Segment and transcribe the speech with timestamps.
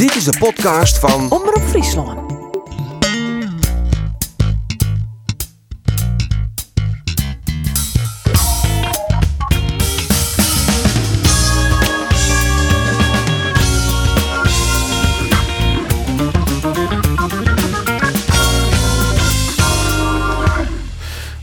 [0.00, 2.30] Dit is de podcast van Omroep Friesland.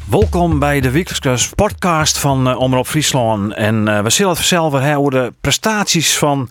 [0.10, 3.54] Welkom bij de wekelijkse podcast van uh, Omroep Friesland.
[3.54, 6.50] En uh, we zullen het zelf hebben over de prestaties van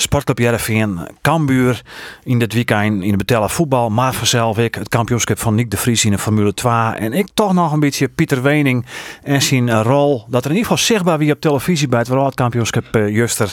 [0.00, 1.82] Sportclub Jereveen, Cambuur
[2.24, 3.90] in dit weekend in de betellen voetbal.
[3.90, 6.72] Maar vanzelf ik het kampioenschap van Nick de Vries in de Formule 2.
[6.72, 8.86] En ik toch nog een beetje Pieter Wening
[9.22, 10.24] en zijn rol.
[10.28, 13.52] Dat er in ieder geval zichtbaar wie op televisie bij het wereldkampioenschap uh, Juster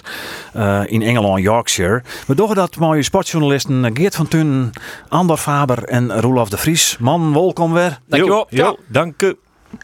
[0.55, 2.03] uh, in Engeland, Yorkshire.
[2.27, 4.71] We doen dat mooie sportjournalisten Geert van Tun,
[5.09, 6.97] Andor Faber en Roelof de Vries.
[6.99, 7.99] Man, welkom weer.
[8.07, 8.47] Dankjewel.
[8.49, 9.35] Jo, dank u.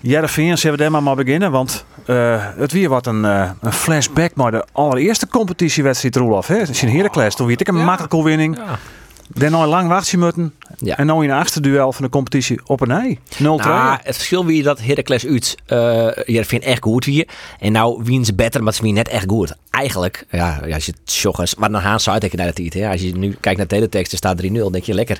[0.01, 1.51] Jereveen, zullen we daar maar, maar beginnen?
[1.51, 6.47] Want uh, het weer wat een, uh, een flashback naar de allereerste competitiewedstrijd, Roelof.
[6.47, 6.57] Hè?
[6.57, 7.35] Het is een Heracles.
[7.35, 7.83] Toen werd ik een ja.
[7.83, 8.57] makkelijke winning.
[8.57, 8.79] Ja.
[9.27, 10.53] Daarna lang wachtje moeten.
[10.77, 10.97] Ja.
[10.97, 13.19] En nu in de achtste duel van de competitie op een ei.
[13.33, 13.39] 0-2.
[13.39, 15.55] Nou, het verschil wie dat Heracles uit.
[15.67, 15.77] Uh,
[16.25, 17.27] je vindt echt goed wie.
[17.59, 19.55] En nou wien ze beter, maar ze wie net echt goed.
[19.69, 21.55] Eigenlijk, ja, als je het joggers.
[21.55, 22.91] Maar dan gaan ze uit naar de tijd.
[22.91, 24.47] Als je nu kijkt naar de teletext, er staat 3-0.
[24.47, 25.19] denk je lekker.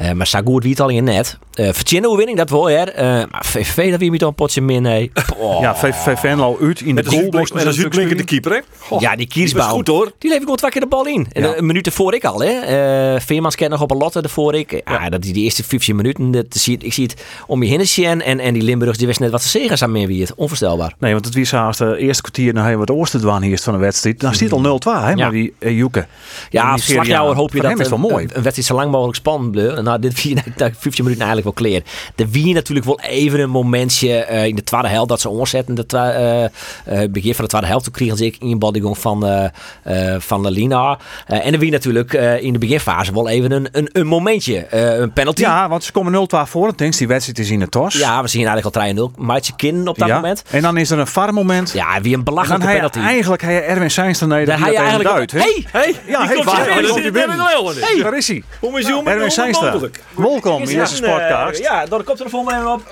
[0.00, 1.38] Uh, maar zo goed wie het al in net.
[1.54, 2.92] Uh, Vertjinnen winning, dat wil je.
[2.96, 4.82] Uh, maar VVV, dat wie met een potje min.
[4.82, 5.10] Nee.
[5.38, 5.60] Oh.
[5.62, 7.30] Ja, VVV Venlo uit in de goal.
[7.30, 8.96] Met een de keeper, hè?
[8.98, 9.68] Ja, die kiesbouw.
[9.68, 10.04] goed hoor.
[10.04, 11.26] Die levert gewoon twee keer de bal in.
[11.32, 11.56] En ja.
[11.56, 13.20] een minuut ervoor ik al, hè.
[13.42, 14.70] Veermans kent nog op een lotte ervoor ik.
[14.70, 15.08] Ja, ja.
[15.08, 16.30] dat is die eerste 15 minuten.
[16.30, 19.30] Dat zie, ik zie het om je heen en, en die Limburgers die wist net
[19.30, 20.34] wat ze zeggen aan meer wie het.
[20.34, 20.94] Onvoorstelbaar.
[20.98, 23.78] Nee, want het wie als de eerste kwartier naar wat oosten dwaan hier van de
[23.78, 24.20] wedstrijd.
[24.20, 26.06] Dan stiet al 0-2, hè, maar die uh, Joeke.
[26.50, 28.24] Ja, als slagjouwer hoop je dat is wel mooi.
[28.24, 29.82] Een, een wedstrijd zo lang mogelijk spannend blijft.
[29.82, 31.82] Nou, dit vier 15 minuten eigenlijk wel clear.
[32.14, 35.74] De wie natuurlijk wel even een momentje uh, in de tweede helft dat ze omzetten.
[35.74, 36.50] De
[36.86, 39.50] uh, uh, begin van de tweede helft toen kregen ze een inbodiging van,
[40.18, 40.98] van Lina.
[41.26, 44.66] en de wie natuurlijk in de beginfase wel even een, een, een momentje.
[45.00, 45.40] een penalty.
[45.40, 46.66] Ja, want ze komen 0-2 voor.
[46.66, 47.94] Het denk die wedstrijd is in de tos.
[47.94, 49.14] Ja, we zien eigenlijk al 3-0.
[49.16, 50.14] Maatje kin op dat ja.
[50.14, 50.42] moment.
[50.50, 51.72] En dan is er een var moment.
[51.72, 52.98] Ja, wie een belachelijke dan penalty.
[52.98, 55.32] Hij eigenlijk hij Erwin Seinster nee, dat hij eigenlijk uit.
[55.32, 57.38] Hey, hey, ja, hey, waar, waar komt hij binnen?
[57.40, 58.42] Hey, waar is hij?
[58.60, 59.90] Hoe is hij Erwin Seinster.
[60.14, 61.58] Welkom in deze podcast.
[61.58, 62.82] Ja, door de koptelefoon even op.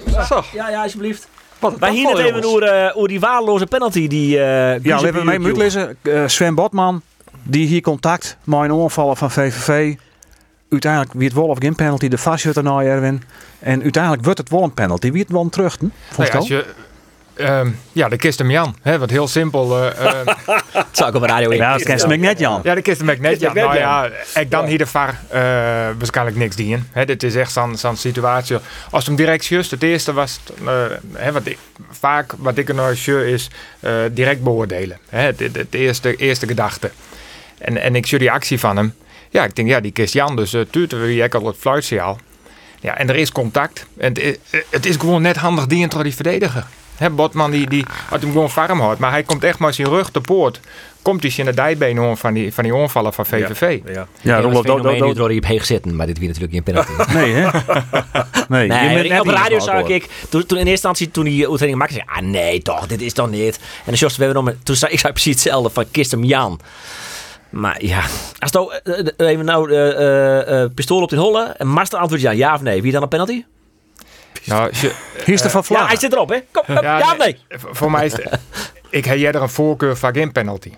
[0.53, 1.28] Ja, ja, alsjeblieft.
[1.59, 4.36] Wat, Wij hier het even over, uh, die waardeloze penalty die...
[4.36, 4.41] Uh,
[4.82, 5.97] ja, we hebben mee moeten lezen.
[6.03, 7.03] Uh, Sven Botman,
[7.42, 9.94] die hier contact met een onvallen van VVV.
[10.70, 13.22] Uiteindelijk wie het wel of geen penalty, de vastjutter naar Erwin.
[13.58, 15.10] En uiteindelijk wordt het wel een penalty.
[15.12, 15.81] Wie het wel terug?
[15.81, 16.64] Nee, als je,
[17.41, 18.76] um, ja, de kist hem Jan.
[18.82, 19.69] Hè, wat heel simpel.
[19.80, 20.26] Uh,
[20.72, 22.60] dat zou ik op de radio Ja, dat kist hem net Jan.
[22.64, 23.54] Ja, de kist hem net Jan.
[23.54, 25.41] Nou ja, ik dan hier de VAR uh,
[25.98, 26.88] waarschijnlijk niks dienen.
[26.92, 28.56] Hè, dit is echt zo'n situatie.
[28.91, 30.41] Als hem direct just, het eerste was,
[31.12, 31.59] hè, wat ik,
[31.91, 32.92] vaak wat ik er nou
[33.25, 33.50] is,
[34.12, 34.98] direct beoordelen.
[35.09, 36.91] Hè, het, het, het eerste, eerste gedachte.
[37.59, 38.94] En, en ik zie die actie van hem.
[39.30, 42.18] Ja, ik denk, ja, die kist Jan, dus uh, tuurt we jij al het fluitsignaal.
[42.80, 43.86] Ja, en er is contact.
[43.96, 44.38] En het,
[44.70, 46.66] het is gewoon net handig die door die verdediger.
[47.00, 49.88] He, Botman die, die had hem gewoon farm houdt, maar hij komt echt maar zijn
[49.88, 50.60] rug de poort.
[51.02, 53.80] Komt hij in de dijbeen van die, van die onvallen van VVV.
[53.84, 54.06] Ja, ja.
[54.20, 56.92] ja dat is door je hebt zitten, maar dit weer natuurlijk geen penalty.
[57.18, 57.48] nee, hè?
[58.48, 61.48] nee, nee je op de radio zag ik, toen, toen in eerste instantie toen die
[61.48, 63.60] uitzending maakte, zei ah nee toch, dit is toch niet.
[63.84, 66.60] En Jos, we hebben nog, toen zei ik zei precies hetzelfde van kist hem Jan.
[67.50, 68.03] Maar ja,
[68.38, 72.31] als nou uh, even nou uh, uh, pistool op de holle en master antwoord ja,
[72.31, 73.44] ja of nee, wie dan een penalty?
[74.44, 74.93] Nou, je,
[75.25, 75.81] Hier is de van Vlaag.
[75.81, 76.39] Ja, hij zit erop, hè?
[76.50, 77.39] Kom, kom ja, ja, of nee?
[77.49, 78.39] Voor mij is het,
[78.91, 80.72] ik heb jij er een voorkeur van geen penalty.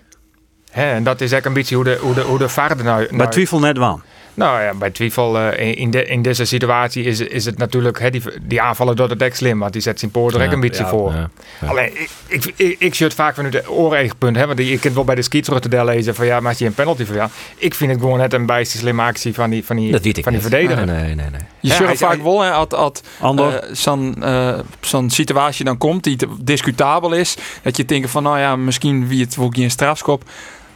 [0.71, 3.17] Hè, en dat is eigenlijk een beetje hoe de, hoe de, hoe de vader nou...
[3.17, 4.03] Bij twijfel net waan.
[4.33, 8.09] Nou ja, bij twijfel uh, in, de, in deze situatie is, is het natuurlijk hè,
[8.09, 10.83] die, die aanvallen door de dek slim, want die zet zijn poort ja, een beetje
[10.83, 11.11] ja, voor.
[11.11, 11.29] Ja,
[11.67, 14.93] Alleen ik, ik, ik, ik zie het vaak vanuit de oorregenpunt, hè, want ik kan
[14.93, 17.15] wel bij de ski terug te lezen van ja, maar als je een penalty van
[17.15, 20.31] ja, ik vind het gewoon net een bijste slimme actie van die, van die, van
[20.31, 20.85] die verdediger.
[20.85, 21.41] Nee, nee, nee.
[21.59, 26.17] Je ja, ziet vaak wel, hè, als uh, zo'n uh, zo'n situatie dan komt die
[26.39, 30.23] discutabel is, dat je denkt van nou ja, misschien wie het wel een strafskop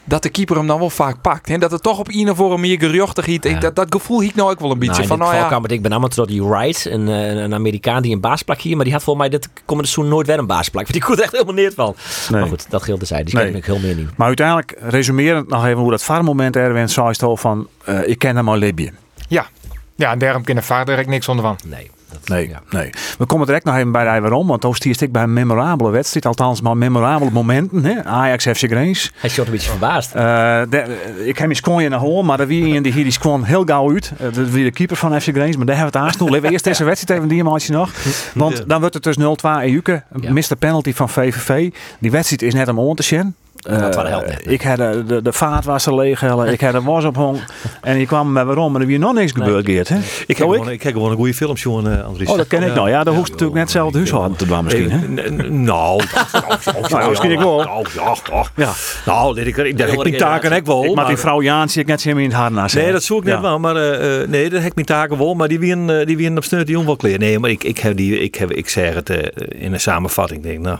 [0.08, 1.50] dat de keeper hem dan wel vaak pakt.
[1.50, 3.44] En dat het toch op een of andere manier geruchtig hiet.
[3.44, 3.60] Ja.
[3.60, 4.96] Dat, dat gevoel hiet nou ook wel een beetje.
[4.96, 5.62] Nou, van, nou ja.
[5.68, 8.76] ik ben allemaal tot die Wright, een, een Amerikaan die een baasplak hier.
[8.76, 10.84] Maar die had volgens mij dit komende seizoen nooit weer een baasplak.
[10.84, 11.96] Want die kon er echt helemaal neer van.
[12.30, 12.40] Nee.
[12.40, 13.24] Maar goed, dat geldt zij.
[13.24, 13.52] Die nee.
[13.52, 14.18] ik heel meer niet.
[14.18, 17.68] Maar uiteindelijk, resumerend nog even hoe dat vaarmoment Erwin zei van...
[17.90, 18.92] Uh, ik ken hem al Libië.
[19.28, 19.46] Ja.
[19.96, 21.58] Ja, en daarom kan vader direct niks onder van.
[21.66, 21.92] Nee.
[22.12, 22.62] Dat, nee, ja.
[22.70, 22.90] nee.
[23.18, 24.48] We komen direct nog even bij de waarom.
[24.48, 26.26] Want Oost ik bij een memorabele wedstrijd.
[26.26, 27.86] Althans, maar memorabele momenten.
[27.86, 28.04] Hè?
[28.04, 29.12] Ajax FC Greens.
[29.16, 30.16] Hij is een beetje verbaasd.
[30.16, 30.22] Uh,
[30.70, 33.64] de, ik heb mijn je naar hoor, maar er wie die hier die kwam heel
[33.64, 34.12] gauw uit.
[34.22, 35.58] Uh, dat wie de keeper van FC Greens.
[35.58, 36.36] Maar daar hebben we het aansnoel.
[36.36, 37.92] Even eerst deze wedstrijd even die maandje nog.
[38.34, 39.20] Want dan wordt het dus 0-2
[39.64, 40.04] EUke.
[40.22, 40.32] Ja.
[40.32, 40.56] Mr.
[40.60, 41.72] penalty van VVV.
[42.00, 43.36] Die wedstrijd is net om on te zien.
[43.70, 43.88] Uh,
[44.42, 47.40] ik had de, de, de vaatwasser leeghellen, ik had de was ophong
[47.82, 49.90] en je kwam met waarom en er weer nog niks gebeurd, Geert.
[49.90, 49.98] Hè?
[50.28, 52.30] Ik heb, gewoon, ik heb gewoon een goede film zien, uh, Andries.
[52.30, 52.90] Oh, dat ken ik nou.
[52.90, 54.92] Ja, dan hoeft natuurlijk net zelf het huishouden te doen misschien.
[54.92, 55.08] Hè?
[55.50, 56.04] Nou,
[57.10, 57.64] misschien ik wel.
[57.64, 58.16] Nou, ja,
[58.56, 58.72] ja.
[59.06, 60.94] Nou, ik, ik, dat heb ik taken ik wel.
[60.94, 62.76] Maar die vrouw Jaan zie ik net zo in het haar naast.
[62.76, 63.60] Nee, dat zoek ik net wel.
[63.60, 63.74] Maar
[64.28, 65.34] nee, dat heb ik mijn taken wel.
[65.34, 67.20] Maar die winnen op sneut die wel kleren.
[67.20, 69.10] Nee, maar ik, ik heb die, ik heb, ik zeg het
[69.50, 70.44] in een samenvatting.
[70.44, 70.78] Denk, nou,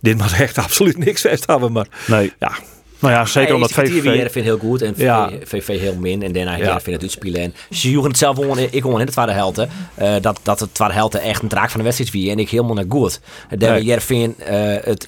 [0.00, 1.72] dit mag echt absoluut niks vast hebben.
[1.72, 2.32] Maar nee.
[2.38, 2.52] ja,
[2.98, 4.30] nou ja, zeker omdat VVV...
[4.30, 5.30] vindt heel goed en ja.
[5.44, 6.22] VV heel min.
[6.22, 6.80] En daarna ja.
[6.80, 7.40] vindt het uitspelen.
[7.40, 9.68] En ze joegen het zelf gewoon, ik gewoon in het tweede helte.
[10.02, 12.30] Uh, dat, dat het tweede helte echt een draak van de wedstrijd wie.
[12.30, 13.20] En ik helemaal naar goed.
[13.58, 13.84] Nee.
[13.84, 14.46] Jervin uh,
[14.82, 15.06] het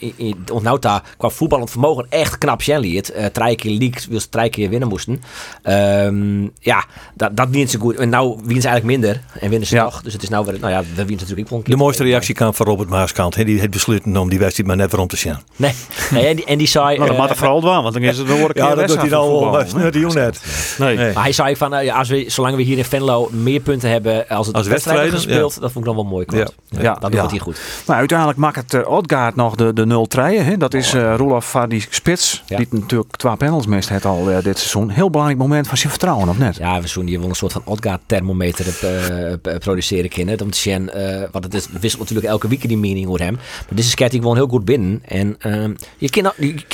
[0.52, 3.12] onthoudt daar qua voetballend vermogen echt knap zijn liet.
[3.16, 5.22] Uh, drie keer league, wil drie keer winnen moesten.
[5.64, 6.84] Um, ja,
[7.14, 7.96] dat, dat wint ze goed.
[7.96, 9.20] En nou winnen ze eigenlijk minder.
[9.40, 9.84] En winnen ze ja.
[9.84, 10.02] nog.
[10.02, 12.54] Dus het is nou weer, nou ja, we winnen natuurlijk een De mooiste reactie kwam
[12.54, 13.34] van Robert Maaskant.
[13.34, 15.37] He, die heeft besloten om die wedstrijd maar net weer om te zien.
[15.56, 15.72] Nee,
[16.10, 16.96] nee en, die, en die zei...
[16.96, 19.50] Nou, dat maakt er vooral want dan is het een Ja, dat doet hij al
[19.74, 20.40] net die net.
[20.78, 20.96] Nee.
[20.96, 23.90] Maar hij zei van, uh, ja, als we, zolang we hier in Venlo meer punten
[23.90, 25.60] hebben als het als wedstrijden gespeeld, ja.
[25.60, 26.24] dat vond ik dan wel mooi.
[26.28, 26.38] Ja.
[26.68, 26.82] Ja.
[26.82, 26.94] ja.
[26.94, 27.60] Dat doet hij goed.
[27.86, 30.06] Nou, uiteindelijk maakt het uh, Odgaard nog de, de
[30.52, 30.56] 0-3.
[30.58, 34.58] Dat is uh, Roelof Vadi Spits, die natuurlijk twee panels mist het al uh, dit
[34.58, 34.90] seizoen.
[34.90, 36.56] Heel belangrijk moment van zijn vertrouwen, of net?
[36.56, 40.40] Ja, we zullen hier wel een soort van Odgaard thermometer uh, produceren kunnen.
[40.40, 40.90] Om te zien,
[41.32, 43.34] want het is, wisselt natuurlijk elke week die mening over hem.
[43.34, 45.02] Maar deze skate gewoon heel goed binnen.
[45.04, 45.64] En uh,
[45.98, 46.22] je kan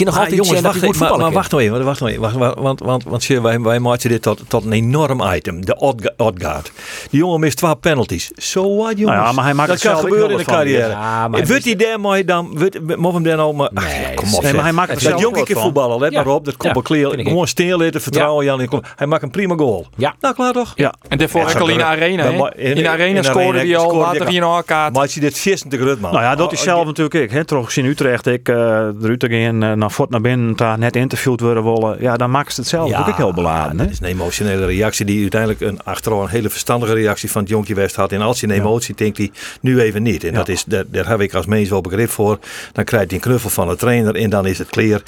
[0.06, 2.20] nog altijd jongens, wacht, goed maar, maar wacht nog even, wacht nog even.
[2.20, 5.64] Wacht, wacht, want, want, want wij, wij maken dit tot, tot een enorm item.
[5.64, 5.76] De
[6.16, 6.72] Odgaard.
[7.10, 8.30] Die jongen mist twee penalties.
[8.34, 9.16] So what, jongens?
[9.16, 10.88] Nou ja, maar hij maakt dat kan gebeuren in de carrière.
[10.88, 12.58] Ja, wordt hij daarmee dan...
[12.96, 13.52] Moet hem dan al...
[13.52, 16.26] Maar, nee, kom op, nee, maar hij maakt het Dat jonge keer voetballen, let maar
[16.26, 16.44] op.
[16.44, 17.18] Dat komt wel clear.
[17.18, 18.82] Gewoon stil vertrouwen Jan.
[18.96, 19.86] Hij maakt een prima goal.
[19.96, 20.14] Ja.
[20.20, 20.72] Nou, klaar toch?
[20.76, 20.94] Ja.
[21.08, 22.52] En daarvoor enkel in de arena.
[22.54, 24.92] In de arena scoorde hij al, later hij een elkaar.
[24.92, 26.12] Maar je dit 26 rut, man.
[26.12, 27.44] Nou ja, dat is zelf natuurlijk ik.
[27.46, 31.64] Terug in Utrecht, ik de Utrecht in naar voort naar binnen, daar net interviewd worden
[31.64, 31.96] willen.
[32.00, 33.76] Ja, dan maken ze het zelf ook heel beladen.
[33.76, 37.50] Dat is een emotionele reactie die uiteindelijk een, achteraf een hele verstandige reactie van het
[37.50, 38.12] jonkje West had.
[38.12, 39.30] En als je een emotie denkt hij
[39.60, 40.24] nu even niet.
[40.24, 42.38] En dat is, daar, daar heb ik als mens wel begrip voor.
[42.72, 45.02] Dan krijgt hij een knuffel van de trainer en dan is het clear.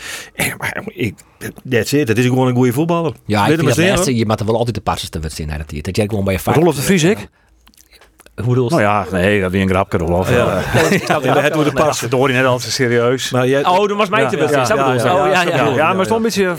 [0.59, 1.15] Maar ik,
[1.71, 2.09] that's it.
[2.09, 3.13] Het is gewoon een goede voetballer.
[3.27, 5.83] Ja, ik vind het je moet er wel altijd de passes te wedstrijden.
[5.83, 6.53] Dat jij gewoon bij je.
[6.53, 7.29] Rolf de Vries, ik?
[8.39, 10.31] Hoe bedoel Nou ja, nee, dat is een grapje of.
[10.31, 10.61] Ja.
[11.41, 12.01] het wordt pas.
[12.09, 13.31] Door net al serieus.
[13.31, 14.55] Maar jij, oh, dat was mij te best.
[14.55, 16.55] Ja, ja, ja, ja, ja, maar stond een beetje.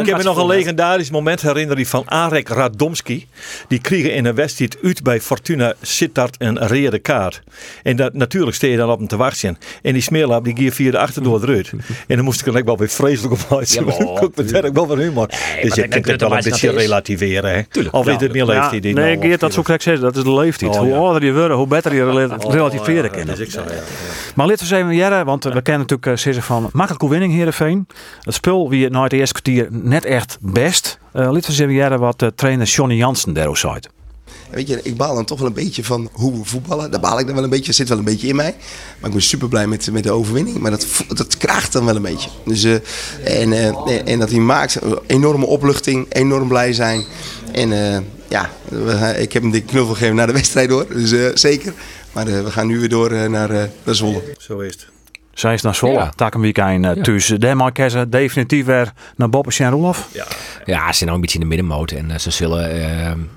[0.00, 3.26] Ik heb me nog een legendarisch moment herinneren van Arek Radomski.
[3.68, 7.42] Die kregen in een wedstrijd uit bij Fortuna Sittard een rode kaart.
[7.82, 9.58] En dat, natuurlijk steed je dan op hem te wachten.
[9.82, 11.72] En die smeerlap die ging via de achterdoor eruit.
[12.06, 13.88] En dan moest ik er wel weer vreselijk op uitzien.
[14.34, 15.28] Ik ben wel van humor.
[15.62, 17.66] Dus je kunt het wel een beetje relativeren.
[17.90, 18.82] Of is het meer leeftijd?
[18.82, 21.94] Nee, Geert, dat zo krijg ik dat is Oh, hoe ouder je wordt, hoe beter
[21.94, 23.26] je rel oh, relativeren kan.
[23.26, 23.82] Dat is ik zo, ja.
[24.34, 27.86] Maar laten we even jaren, want we kennen natuurlijk uh, van makkelijke winning Heerenveen.
[28.20, 30.98] Het spul wie het nou het eerste kwartier net echt best.
[31.14, 33.78] Uh, laten we even jaren wat trainer Johnny Jansen daarover zei.
[34.50, 36.90] Weet je, ik baal dan toch wel een beetje van hoe we voetballen.
[36.90, 37.66] Daar baal ik dan wel een beetje.
[37.66, 38.54] Dat zit wel een beetje in mij.
[38.98, 40.58] Maar ik ben super blij met, met de overwinning.
[40.58, 42.30] Maar dat, dat kraagt dan wel een beetje.
[42.44, 42.74] Dus, uh,
[43.24, 47.04] en, uh, en dat hij maakt, enorme opluchting, enorm blij zijn.
[47.52, 47.98] En uh,
[48.34, 48.48] ja,
[49.12, 50.86] ik heb hem de knuffel gegeven naar de wedstrijd door.
[50.88, 51.72] Dus uh, zeker.
[52.12, 53.48] Maar uh, we gaan nu weer door uh, naar,
[53.84, 54.22] naar Zwolle.
[54.38, 54.86] Zo is het.
[55.32, 55.98] Zij is naar Zwolle.
[55.98, 56.12] Ja.
[56.16, 57.40] Tak een weekend uh, tussen.
[57.40, 60.08] De Marquez definitief weer naar Bobbes en Roelof.
[60.12, 60.26] Ja,
[60.64, 61.90] ja, ze zijn nou een beetje in de middenmoot.
[61.90, 63.30] En ze zullen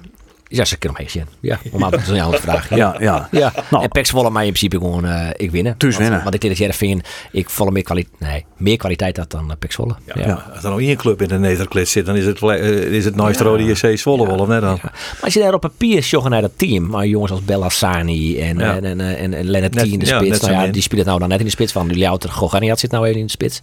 [0.47, 1.25] ja, ze kunnen hem zien.
[1.39, 2.69] Ja, om aan te jouw vraag.
[2.75, 3.27] Ja, ja.
[3.31, 3.53] ja.
[3.69, 3.83] Nou.
[3.83, 5.77] En Pex mij in principe gewoon uh, ik winnen.
[5.77, 6.23] Tuus winnen.
[6.23, 9.71] Want ik denk dat vind ik volle meer kwaliteit, nee, meer kwaliteit had dan Pek
[9.71, 9.95] Zwolle.
[10.05, 10.43] Ja, ja.
[10.53, 13.15] Als er nog één club in de Nederklet zit, dan is het, uh, is het
[13.15, 14.79] Nooit Rode JC Zwolle wel, of net dan?
[14.81, 18.59] Maar als je daar op papier joggen naar dat team, maar jongens als Bellassani en,
[18.59, 21.29] en, en, en, en Lennart T in de spits, nou ja, die spelen nou dan
[21.29, 21.97] net in de spits van.
[21.97, 23.59] Louter Goganiat zit nou even in de spits.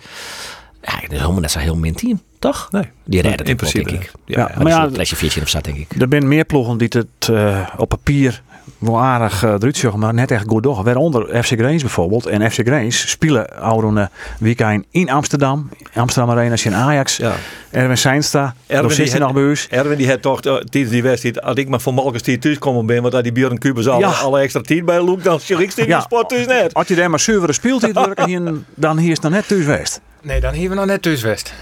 [0.82, 2.68] Ja, dat is helemaal net zo'n heel min team, toch?
[2.70, 2.90] Nee.
[3.04, 4.12] Die redden in principe, denk ik.
[4.24, 5.90] Ja, ja maar ja, een flesje of zat, denk ik.
[6.00, 8.42] Er zijn meer ploegen die het uh, op papier
[8.78, 10.84] wel aardig uh, eruit maar net echt goed door.
[10.84, 12.26] Waaronder FC Grains bijvoorbeeld.
[12.26, 14.08] En FC Grains spelen oude
[14.38, 15.68] weekend in Amsterdam.
[15.94, 17.16] Amsterdam Arena in Ajax.
[17.16, 17.32] Ja.
[17.70, 21.68] Erwin Seinstra, Erwin die nog bij Erwin die had toch tijdens die wedstrijd, als ik
[21.68, 24.60] maar voor Malkes die thuis komen ben, want dat die Björn Kubus al alle extra
[24.60, 26.00] tijd bij Loek, dan zie ik ja.
[26.00, 26.74] sport dus net.
[26.74, 30.00] Als je daar maar zuivere speelt werken, dan hier is het net thuis geweest.
[30.24, 31.54] Nee, dan hier we nog net thuis geweest.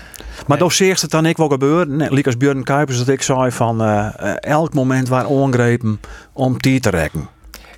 [0.46, 0.66] Maar nee.
[1.00, 1.96] het dan ik wel gebeuren?
[1.96, 4.08] Net, als Björn Kuipers dat ik zei van uh,
[4.40, 6.00] elk moment waar ongrepen
[6.32, 7.28] om die te rekken.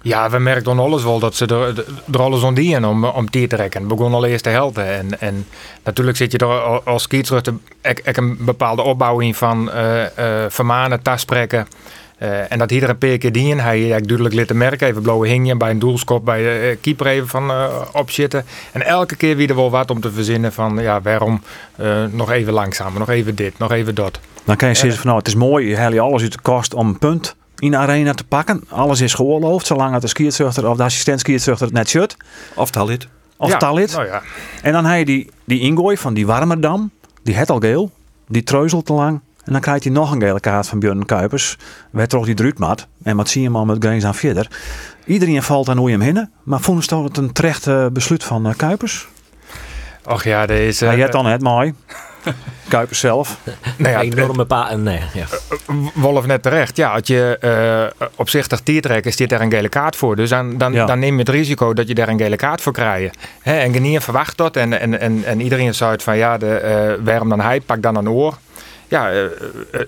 [0.03, 3.57] Ja, we merkten alles wel dat ze er, er alles dienen om, om die te
[3.57, 3.81] trekken.
[3.81, 4.87] Het begon al eerst te helpen.
[4.87, 5.47] En, en
[5.85, 7.55] natuurlijk zit je er als skiertruchter
[8.17, 10.07] een bepaalde opbouw in van uh, uh,
[10.49, 11.67] vermanen, tasprekken.
[12.25, 13.65] Uh, en dat iedere een keer dienen.
[13.65, 14.89] Hij heeft duidelijk laten merken.
[14.89, 17.53] Even blauwe hingje bij een doelskop bij de keeper even van
[17.93, 18.45] opzitten.
[18.73, 21.43] En elke keer weer er wel wat om te verzinnen van ja, waarom
[22.11, 24.21] nog even langzamer, nog even dit, nog even dat.
[24.45, 26.39] Dan kan je zeggen van nou het is mooi, je haalt je alles uit de
[26.43, 28.65] kost om een punt in de arena te pakken.
[28.69, 32.17] Alles is geoorloofd, zolang het de skiertzuchter of de assistent skiertzuchter het net shut.
[32.55, 33.09] Of talit.
[33.37, 33.93] Of ja, talit.
[33.93, 34.23] Nou ja.
[34.63, 36.91] En dan heb je die, die ingooi van die Warmerdam.
[37.23, 37.91] Die het al geel.
[38.29, 39.21] Die treuzelt te lang.
[39.45, 41.57] En dan krijgt hij nog een gele kaart van Björn Kuipers.
[41.91, 42.87] Werd toch die druutmat.
[43.03, 44.49] En wat zie je hem met Grains aan verder.
[45.07, 46.31] Iedereen valt aan hoe je hem hinnen.
[46.43, 49.09] Maar vond je het een terecht uh, besluit van uh, Kuipers?
[50.05, 50.85] Och ja, deze...
[50.85, 51.75] Hij dan het mooi.
[52.69, 53.39] Kuipers zelf.
[53.77, 55.27] Nou ja, enorme pa nee, ja.
[55.95, 56.77] Wolf net terecht.
[56.77, 57.39] Ja, als je
[58.01, 60.17] uh, opzichtig tiertrek is dit daar een gele kaart voor.
[60.17, 62.73] Dus dan, dan, dan neem je het risico dat je daar een gele kaart voor
[62.73, 63.19] krijgt.
[63.41, 64.57] Hè, en Genier verwacht dat.
[64.57, 67.61] En, en, en, en iedereen zou het van ja, de, uh, waarom dan hij?
[67.61, 68.39] Pak dan een oor
[68.95, 69.29] ja,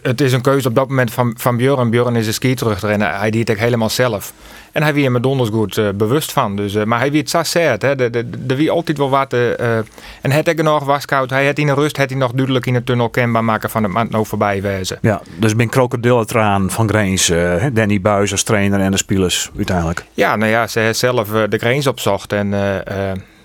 [0.03, 1.91] het is een keuze op dat moment van, van Björn.
[1.91, 4.33] Björn is een ski terug en hij deed het helemaal zelf.
[4.73, 6.57] En hij wie me donders goed uh, bewust van.
[6.57, 7.77] Dus, uh, maar hij wie het zo.
[7.79, 9.33] De, de wie altijd wel wat.
[9.33, 9.77] Uh,
[10.21, 11.31] en het ik nog was koud.
[11.31, 13.83] Hij had in de rust had hij nog duidelijk in de tunnel kenbaar maken van
[13.83, 14.99] het maand nou voorbij wezen.
[15.01, 17.33] Ja, dus ben krokodillentraan van Greens.
[17.73, 20.05] Danny Buis als trainer en de spelers uiteindelijk.
[20.15, 22.33] Ja, nou ja, ze heeft zelf de Greens opzocht.
[22.33, 22.55] En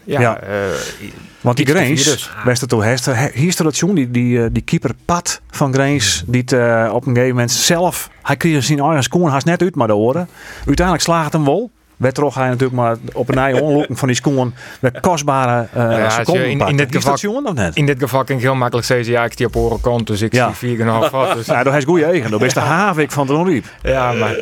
[0.04, 0.40] ja, ja.
[1.42, 2.32] Want die Greens, dus.
[2.46, 2.84] best toe
[3.34, 6.54] hier is dat jongen, die, die, die keeper Pat van Greens, die het,
[6.94, 9.96] op een gegeven moment zelf, hij kreeg zijn eigen scoren haast net uit maar de
[9.96, 10.28] oren.
[10.66, 11.72] Uiteindelijk slaagt het hem wel
[12.10, 16.10] toch hij natuurlijk maar op een eigen onlopen van die schoen de kostbare uh, ja,
[16.10, 17.76] seconden in, in, dit geval, of net?
[17.76, 20.22] In dit geval kan ik heel makkelijk zeggen, ja, ik die op oren kont, dus
[20.22, 20.46] ik ja.
[20.46, 21.46] zie vier en half Dus.
[21.46, 22.32] Ja, dat is goede eigen.
[22.32, 23.66] Dat is de havik van de onriep.
[23.82, 24.36] Ja, maar,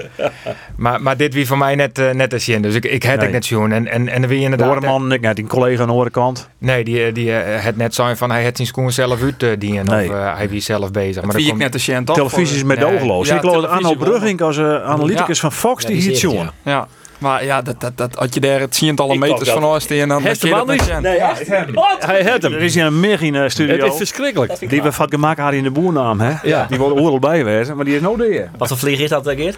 [0.76, 2.62] maar, maar dit wie voor mij net, uh, net is in.
[2.62, 3.72] Dus ik, ik had ik net zien.
[3.72, 4.82] En, en, en wie inderdaad...
[4.82, 6.50] De man, ik net die collega aan de andere kant.
[6.58, 9.72] Nee, die, die het net zijn van hij had zijn schoen zelf uit uh, die
[9.84, 10.10] nee.
[10.10, 11.24] of uh, hij wie zelf bezig.
[11.24, 13.30] Maar ik net de Televisie is met oogloos.
[13.30, 16.50] Ik geloof Arno Brugging als analyticus van Fox die hier zien.
[16.64, 16.88] Ja.
[17.20, 20.24] Maar ja, dat, dat, dat, had je daar het tientallen meters van oost en dan...
[20.24, 21.00] Heeft de man niet?
[21.02, 21.34] Nee, ja,
[22.00, 22.54] hij heeft hem.
[22.54, 23.76] Er is hier een meer in de studio.
[23.76, 24.70] Het is verschrikkelijk.
[24.70, 26.34] Die we van gemaakt hadden in de boernaam, hè?
[26.44, 26.66] Ja.
[26.70, 28.50] Die worden overal bijwezen, maar die is daar.
[28.58, 29.58] Wat voor vlieg is dat, Geert?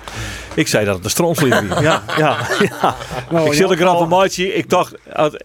[0.53, 1.79] Ik zei dat het een stroomvlieg was.
[1.89, 2.37] ja, ja.
[2.59, 2.95] ja.
[3.29, 4.53] Nou, ik zit er grap van maatje.
[4.53, 4.93] Ik dacht,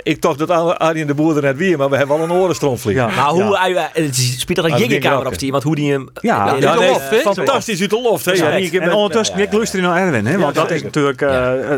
[0.02, 2.32] ik dacht dat Arie in de boer er net weer, maar we hebben wel een
[2.32, 3.06] oren Ja.
[3.06, 3.88] Nou, hoe hij...
[3.92, 6.08] Het speelt er een jiggenkamer op die, want hoe die hem...
[6.20, 6.56] Ja,
[7.10, 8.24] fantastisch uit de loft.
[8.24, 8.32] Hè?
[8.32, 10.38] En ondertussen, ik luister naar Erwin, hè?
[10.38, 11.20] Want dat is natuurlijk...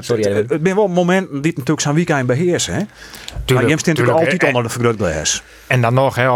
[0.01, 2.75] Sorry, Het ben wel moment die natuurlijk zijn weekend beheersen.
[2.75, 2.81] Hè?
[2.81, 5.43] Tuurlijk, maar je hebt natuurlijk altijd onder de vergrootglas.
[5.67, 6.29] En dan nog, hè,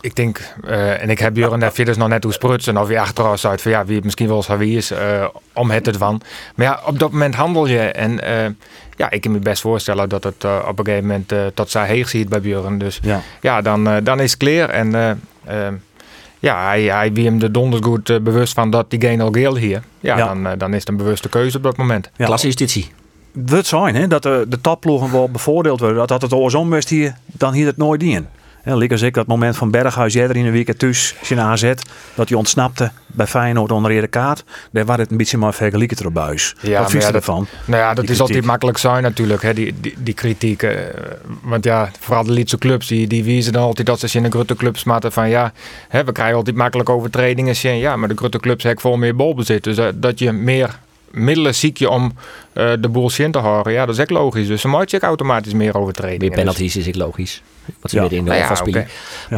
[0.00, 3.00] ik denk, uh, en ik heb Jurgen net dus nog net hoe sprutsen of wie
[3.00, 6.20] achteraf uit van ja, wie het misschien wel eens wie is, uh, om het van.
[6.54, 8.46] Maar ja, op dat moment handel je en uh,
[8.96, 12.08] ja, ik kan me best voorstellen dat het op een gegeven moment tot zij heeg
[12.08, 12.78] ziet bij Björn.
[12.78, 15.20] Dus ja, ja dan, dan is het clear en
[16.40, 19.56] ja, hij, hij wie hem de donders goed bewust van dat die geen al geel
[19.56, 19.82] hier.
[20.00, 22.10] Ja, Dan, dan is het een bewuste keuze op dat moment.
[22.16, 22.24] Ja.
[22.24, 22.90] Klasse justitie
[23.44, 25.98] het zijn, hè, dat de, de topploegen wel bevoordeeld worden.
[25.98, 28.26] Dat, dat het oorsom is hier, dan hier het nooit in.
[28.62, 31.72] En like als ik dat moment van Berghuis jij in een week thuis zijn AZ,
[32.14, 35.96] dat hij ontsnapte bij Feyenoord onder de kaart, daar was het een beetje maar vergelijken
[36.00, 36.54] erop buis.
[36.60, 37.46] Ja, Wat vind je ervan?
[37.64, 40.62] Nou ja, dat is altijd makkelijk zijn natuurlijk, hè, die, die, die kritiek.
[40.62, 40.70] Uh,
[41.42, 44.30] want ja, vooral de Lietse clubs, die, die wiezen dan altijd dat ze in de
[44.30, 45.52] grote clubs maten van ja,
[45.88, 47.78] hè, we krijgen altijd makkelijk overtredingen.
[47.78, 49.64] Ja, maar de grote clubs hebben vol meer balbezit.
[49.64, 50.78] Dus uh, dat je meer
[51.10, 52.12] middelen ziek je om
[52.54, 53.72] uh, de boel in te houden.
[53.72, 54.46] Ja, dat is ook logisch.
[54.46, 56.28] Dus dan moet je automatisch meer overtreden.
[56.28, 57.42] Meer penalties is ik logisch.
[57.80, 58.02] Wat ze ja.
[58.02, 58.86] weer in de nou ja, okay.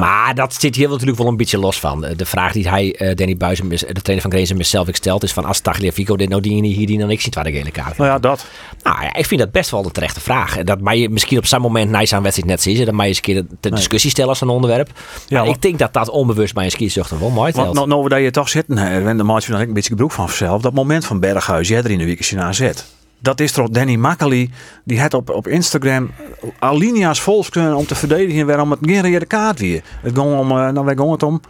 [0.01, 2.01] Maar dat zit hier natuurlijk wel een beetje los van.
[2.17, 5.45] De vraag die hij, uh, Danny Buizen, de trainer van Grezen, mezelf stelt, is van
[5.45, 7.97] als Tagliafico dit nou die hier die dan ik ziet waar de gele kaart.
[7.97, 8.47] Nou ja, dat.
[8.83, 10.63] Nou ja, ik vind dat best wel een terechte vraag.
[10.63, 13.09] Dat maar je misschien op zo'n moment nice aan wedstrijd net zien, dan maar je
[13.09, 14.91] eens een keer de discussie stellen als een onderwerp.
[15.27, 18.21] Ja, ik denk dat dat onbewust bij een skizuchter wel mooi Want nou, nou dat
[18.21, 20.63] je toch zitten, hè, de maatje dan een beetje gebroek van zichzelf.
[20.63, 22.87] Dat moment van Berghuis, jij er in de week je naar zet
[23.23, 24.51] dat is toch Danny Makkely.
[24.85, 26.11] Die had op, op Instagram
[26.59, 29.83] alinea's vol kunnen om te verdedigen waarom het geen de kaart weer.
[30.03, 31.41] Het ging om, uh, nou, ging het om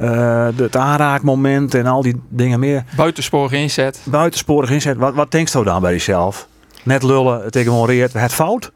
[0.00, 2.84] uh, het aanraakmoment en al die dingen meer.
[2.96, 4.00] Buitensporig inzet.
[4.04, 4.96] Buitensporig inzet.
[4.96, 6.48] Wat, wat denkst u dan bij jezelf?
[6.84, 8.72] Net lullen, het ignoreert, het fout?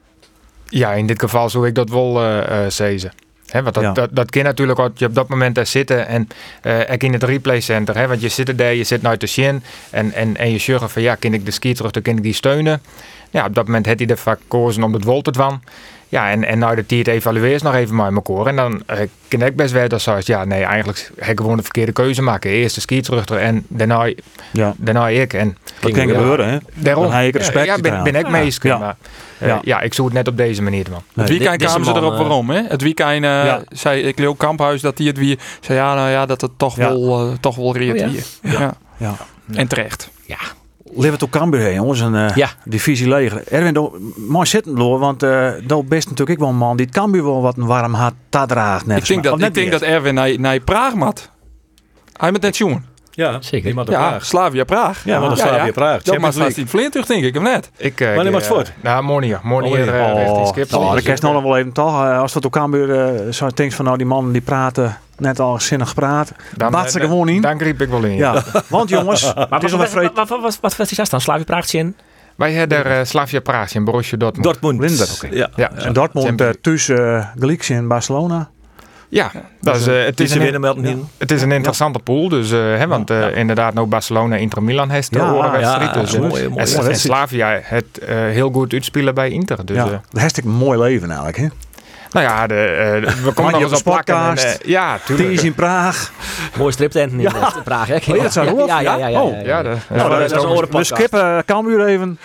[0.69, 3.13] Ja, in dit geval zou ik dat wel uh, zeggen.
[3.47, 6.29] He, want dat, dat, dat kan natuurlijk wat je op dat moment daar zitten en
[6.63, 7.97] uh, in het replay center.
[7.97, 10.59] He, want je zit er daar, je zit naar de shin en, en, en je
[10.59, 12.83] zorgt van ja, kan ik de ski terug, dan kan ik die steunen.
[13.31, 15.63] Ja, op dat moment had hij ervoor gekozen om het wol te van.
[16.17, 18.47] Ja, en, en nou de tijd evalueert nog even maar elkaar.
[18.47, 21.57] En dan uh, kan ik best wel dat zoals, ja, nee, eigenlijk heb ik gewoon
[21.57, 22.51] de verkeerde keuze maken.
[22.51, 24.13] Eerst de ski terug en daarna,
[24.53, 24.75] ja.
[24.77, 25.33] daarna ik.
[25.33, 26.59] En, dat kan gebeuren, hè?
[26.75, 27.11] Daarom.
[27.11, 28.63] Dan ik respect Ja, ben, ben ik meest.
[28.63, 28.79] Ja.
[28.79, 28.97] Maar,
[29.43, 29.61] uh, ja.
[29.63, 31.03] ja, ik zoek het net op deze manier, man.
[31.15, 32.63] Nee, het weekend kwamen ze erop uh, waarom, hè?
[32.69, 33.63] Het weekend uh, ja.
[33.69, 36.75] zei ik Leo Kamphuis dat hij het weer zei, ja, nou ja, dat het toch
[36.75, 38.75] wel, toch wel reed oh, ja.
[38.97, 39.17] Ja.
[39.53, 40.11] En terecht.
[40.27, 40.39] Ja.
[40.95, 42.01] Leven op Cambuur heen, jongens.
[42.01, 42.49] Een uh, ja.
[42.65, 43.43] divisie leger.
[43.49, 44.99] Erwin, mooi zitten, Loor.
[44.99, 47.67] Want uh, dat best natuurlijk ik wel een man die het Cambuur wel wat een
[47.67, 48.87] warm hart draagt.
[48.87, 51.31] Net ik denk, dat, ik denk dat Erwin naar, naar Praag mat.
[52.13, 52.85] Hij met net jongen.
[53.11, 53.75] Ja, zeker.
[53.75, 54.25] Ja, Praag.
[54.25, 55.05] Slavia Praag.
[55.05, 55.73] Ja, maar ja, Slavia ja.
[55.73, 56.03] Praag.
[56.03, 57.71] Dat was vast Flint denk ik, of net?
[57.77, 58.73] Ik, uh, Wanneer het voort?
[58.81, 59.41] Nou, Monier.
[59.43, 60.75] Monier oh, oh, skip.
[60.75, 62.05] Oh, dat kerst nog wel even toch.
[62.05, 62.89] als dat op Cambuur
[63.25, 66.33] uh, zo denkt van nou die mannen die praten net al zinnig praat.
[66.57, 67.41] Dan baat ze gewoon in.
[67.41, 68.17] Dan riep ik wel in.
[68.17, 71.21] Ja, want jongens, maar is wat, wat, wat, wat, wat, wat is dat dan?
[71.21, 71.97] Slavia Praag in?
[72.37, 74.45] Wij hebben er uh, Slavia Praag in, Borussia Dortmund.
[74.45, 74.81] Dortmund.
[74.81, 75.37] Linder, oké.
[75.37, 75.51] Ja.
[75.57, 75.73] ja.
[75.73, 78.51] En Dortmund uh, tussen uh, in Barcelona.
[79.09, 79.31] Ja,
[79.61, 80.95] dat is, uh, het, is een, ja.
[81.19, 82.29] het is een interessante pool.
[82.29, 85.95] Dus, uh, hè, want uh, inderdaad, nou Barcelona, Inter Milan heeft de ja, wedstrijd.
[85.95, 89.67] Ja, dus, mooi, mooi, en, en Slavia het heel goed uitspelen bij Inter.
[89.67, 91.37] Dus, ja, dat is een mooi leven eigenlijk.
[91.37, 91.47] Hè?
[92.17, 94.01] Nou ja, de, uh, we komen nog eens op.
[94.05, 95.29] En, uh, ja, tuurlijk.
[95.29, 96.13] Die is in Praag.
[96.59, 97.53] Mooi striptent in ja.
[97.65, 97.89] Praag.
[97.89, 97.97] Hè?
[98.13, 99.45] Oh, dat zou ja, ja, ja, ja, oh.
[99.45, 102.19] ja, de, nou, dat, dat is een We skippen Cambuur even.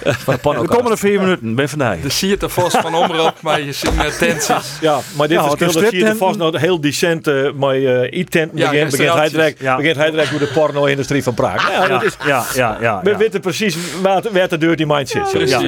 [0.42, 2.00] de komende vier minuten, ben vandaag.
[2.00, 4.78] De zie je er vast van omroep, maar je ziet met tensies.
[4.80, 8.52] Ja, maar dit verschil, dat zie je er vast nog heel decent uh, maar e-tent
[8.52, 11.70] begint, begint hij direct, begint hij direct door de porno-industrie van Praag.
[11.70, 13.00] Ja, dat is, ja, ja, ja.
[13.02, 15.48] We weten precies waar de dirty mind zit.
[15.48, 15.60] Ja,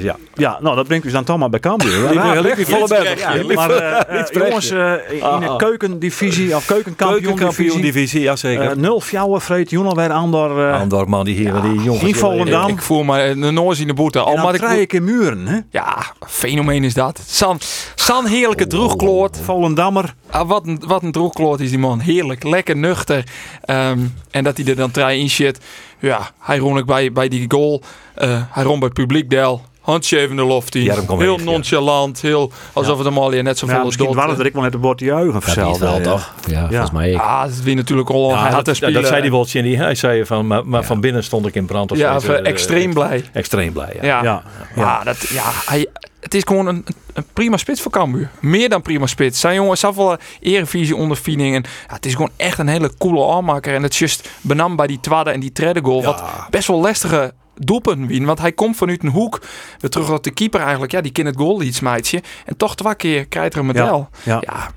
[0.00, 0.16] ja.
[0.34, 2.12] Ja, nou dat brengt u dan toch maar bij Cambuur.
[2.12, 3.54] Ja, volle berg.
[3.54, 3.70] Maar
[4.10, 5.56] uh, jongens, uh, in de ah, ah.
[5.56, 8.78] keukendivisie of keukenkampioen divisie, ja zeker.
[8.78, 10.72] Nul fjouwen vreet Jonas weer Andor.
[10.72, 12.02] Andor man die hier, ja, die jongens.
[12.02, 12.68] In Volendam.
[12.68, 14.20] Ik voel me een noos in de boete.
[14.20, 15.58] Al maar krijg ik in muren, hè?
[15.70, 17.20] Ja, fenomeen is dat.
[17.26, 17.58] San,
[17.94, 19.38] San heerlijke oh, droegkloot.
[19.42, 20.14] Volendammer.
[20.30, 22.00] Ah, wat een, wat een droegkloot is die man.
[22.00, 23.24] Heerlijk, lekker nuchter.
[23.70, 25.58] Um, en dat hij er dan trein in shit.
[25.98, 27.82] Ja, hij rond ik bij, bij die goal.
[28.50, 30.92] Hij rond bij het publiek del handje even de loft in.
[31.18, 34.62] heel nonchalant, heel alsof het allemaal net zo vol ja, Misschien waren er ik wel
[34.62, 36.34] net de bord juichen of wel, toch?
[36.46, 37.18] Ja, volgens mij.
[37.18, 40.26] Ah, dat wie natuurlijk al ja, dat, dat, dat zei die Woltje die hij zei
[40.26, 41.92] van, maar, maar van binnen stond ik in brand.
[41.92, 43.24] Of ja, extreem blij.
[43.32, 44.22] Extreem blij, ja.
[44.22, 44.42] Ja,
[44.76, 45.04] ja.
[45.04, 45.86] dat, ja hij,
[46.20, 48.30] het is gewoon een, een, prima spits voor Cambuur.
[48.40, 49.40] Meer dan prima spits.
[49.40, 51.54] Zijn jongens zelf wel erevisie ondervinding.
[51.54, 53.74] En ja, het is gewoon echt een hele coole aanmaker.
[53.74, 56.02] En het is just benam bij die tweede en die derde goal.
[56.02, 58.24] Wat best wel lastige doelpunt win.
[58.24, 59.40] Want hij komt vanuit een hoek.
[59.78, 62.22] We terug dat de keeper eigenlijk, ja, die kent het goal iets meidje.
[62.44, 64.08] En toch twee keer krijgt er een medal.
[64.22, 64.40] Ja.
[64.46, 64.70] ja.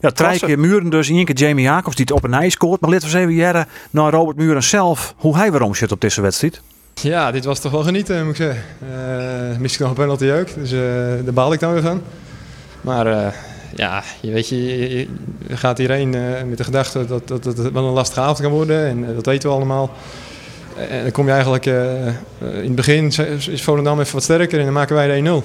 [0.00, 0.10] ja.
[0.10, 1.08] drie keer Muren dus.
[1.08, 2.80] Eén keer Jamie Jacobs die het op een ijs scoort.
[2.80, 5.14] Maar laten we eens even jaren naar Robert Muren zelf.
[5.16, 6.60] Hoe hij waarom zit op deze wedstrijd.
[6.94, 8.62] Ja, dit was toch wel genieten moet ik zeggen.
[9.52, 10.54] Uh, misschien nog een penalty ook.
[10.54, 10.80] Dus uh,
[11.24, 12.02] daar baal ik dan weer van.
[12.80, 13.26] Maar uh,
[13.74, 15.08] ja, je weet je, je
[15.48, 16.10] gaat hierheen
[16.48, 18.86] met de gedachte dat, dat, dat het wel een lastige avond kan worden.
[18.86, 19.90] En dat weten we allemaal.
[20.90, 22.06] En dan kom je eigenlijk, uh,
[22.38, 23.06] in het begin
[23.50, 25.44] is Volendam even wat sterker en dan maken wij de 1-0.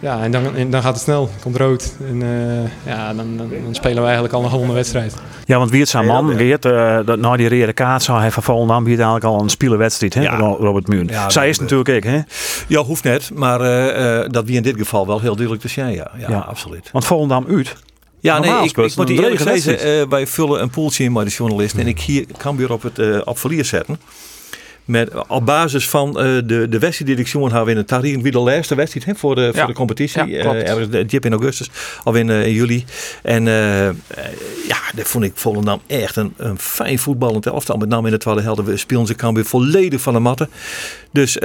[0.00, 1.30] Ja, en dan, en dan gaat het snel.
[1.42, 1.94] Komt rood.
[2.08, 5.14] En uh, ja, dan, dan, dan, spelen we eigenlijk al een gewonnen wedstrijd.
[5.44, 8.30] Ja, want wie het zijn man, Geert, uh, dat na die rode kaart zou hij
[8.30, 10.22] van Volendam het eigenlijk al een spielenwedstrijd, hè?
[10.22, 10.36] Ja.
[10.36, 11.10] Robert.
[11.10, 12.20] Ja, Zij is natuurlijk ik, hè?
[12.66, 13.30] Ja, hoeft net.
[13.34, 16.10] Maar uh, dat wie in dit geval wel heel duidelijk te zijn, ja.
[16.28, 16.88] Ja, absoluut.
[16.92, 17.76] Want Volendam uit.
[18.20, 21.74] Ja, nee, ik, ik moet eerlijk zeggen, wij vullen een poeltje in bij de journalist.
[21.74, 24.00] En ik hier kan weer op het op verlies zetten.
[24.88, 28.22] Met, op basis van uh, de, de wedstrijd die ik jongen hebben in het Tarin
[28.22, 30.26] wie de laatste wedstrijd hè, voor, de, voor de competitie.
[30.26, 31.70] Ja, uh, ergens de Jip in augustus
[32.04, 32.84] of in, uh, in juli.
[33.22, 33.44] En
[34.68, 37.76] ja, dat vond ik Volendam echt een, een fijn voetballend elftal.
[37.76, 38.64] Met name in de tweede helft.
[38.64, 40.48] We speelden ze kan weer volledig van de matten.
[41.10, 41.38] Dus,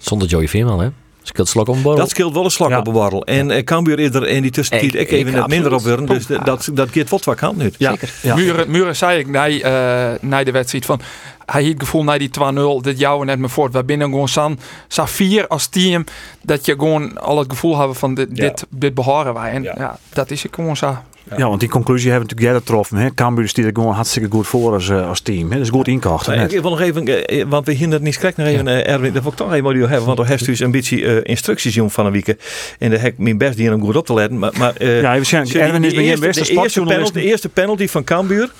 [0.00, 0.88] Zonder Joey Veerman hè?
[1.22, 2.00] Scheelt slok op een borrel.
[2.00, 3.24] Dat scheelt wel een slok op een borrel.
[3.24, 3.62] En ja.
[3.62, 6.06] Cambuur is er in die tussentijd ik, even net minder op worden.
[6.06, 7.70] Dus dat, dat gaat wat wat kan nu.
[7.76, 7.90] Ja.
[7.90, 8.12] Zeker.
[8.22, 8.34] Ja.
[8.34, 11.00] Muren, Muren zei ik na, uh, na de wedstrijd van
[11.46, 12.32] hij heeft het gevoel na die 2-0
[12.80, 13.72] dat jou net me voort.
[13.72, 14.58] We binnen gewoon san,
[14.88, 16.04] vier als team
[16.42, 19.50] dat je gewoon al het gevoel hebben van dit, dit, dit beharen wij.
[19.50, 19.98] En ja.
[20.12, 20.96] dat is ik gewoon zo.
[21.36, 21.48] Ja.
[21.48, 23.14] want die conclusie hebben we natuurlijk jij getroffen.
[23.14, 25.50] Cambuur stiert er gewoon hartstikke goed voor als, uh, als team.
[25.50, 25.56] Hè?
[25.56, 26.28] Dat is goed inkocht.
[26.28, 28.86] ik wil nog even, uh, want we hinderen niet krek nog even, ja.
[28.86, 30.06] uh, Erwin, dat wil ik toch even hebben.
[30.06, 32.36] Want er heeft dus een beetje instructies jong van een week.
[32.78, 34.38] En de heb mijn best die hem goed op te letten.
[34.38, 35.54] Maar, maar, ja, waarschijnlijk.
[35.54, 38.50] Erwin is bij je beste de eerste, penalty, de eerste penalty van Cambuur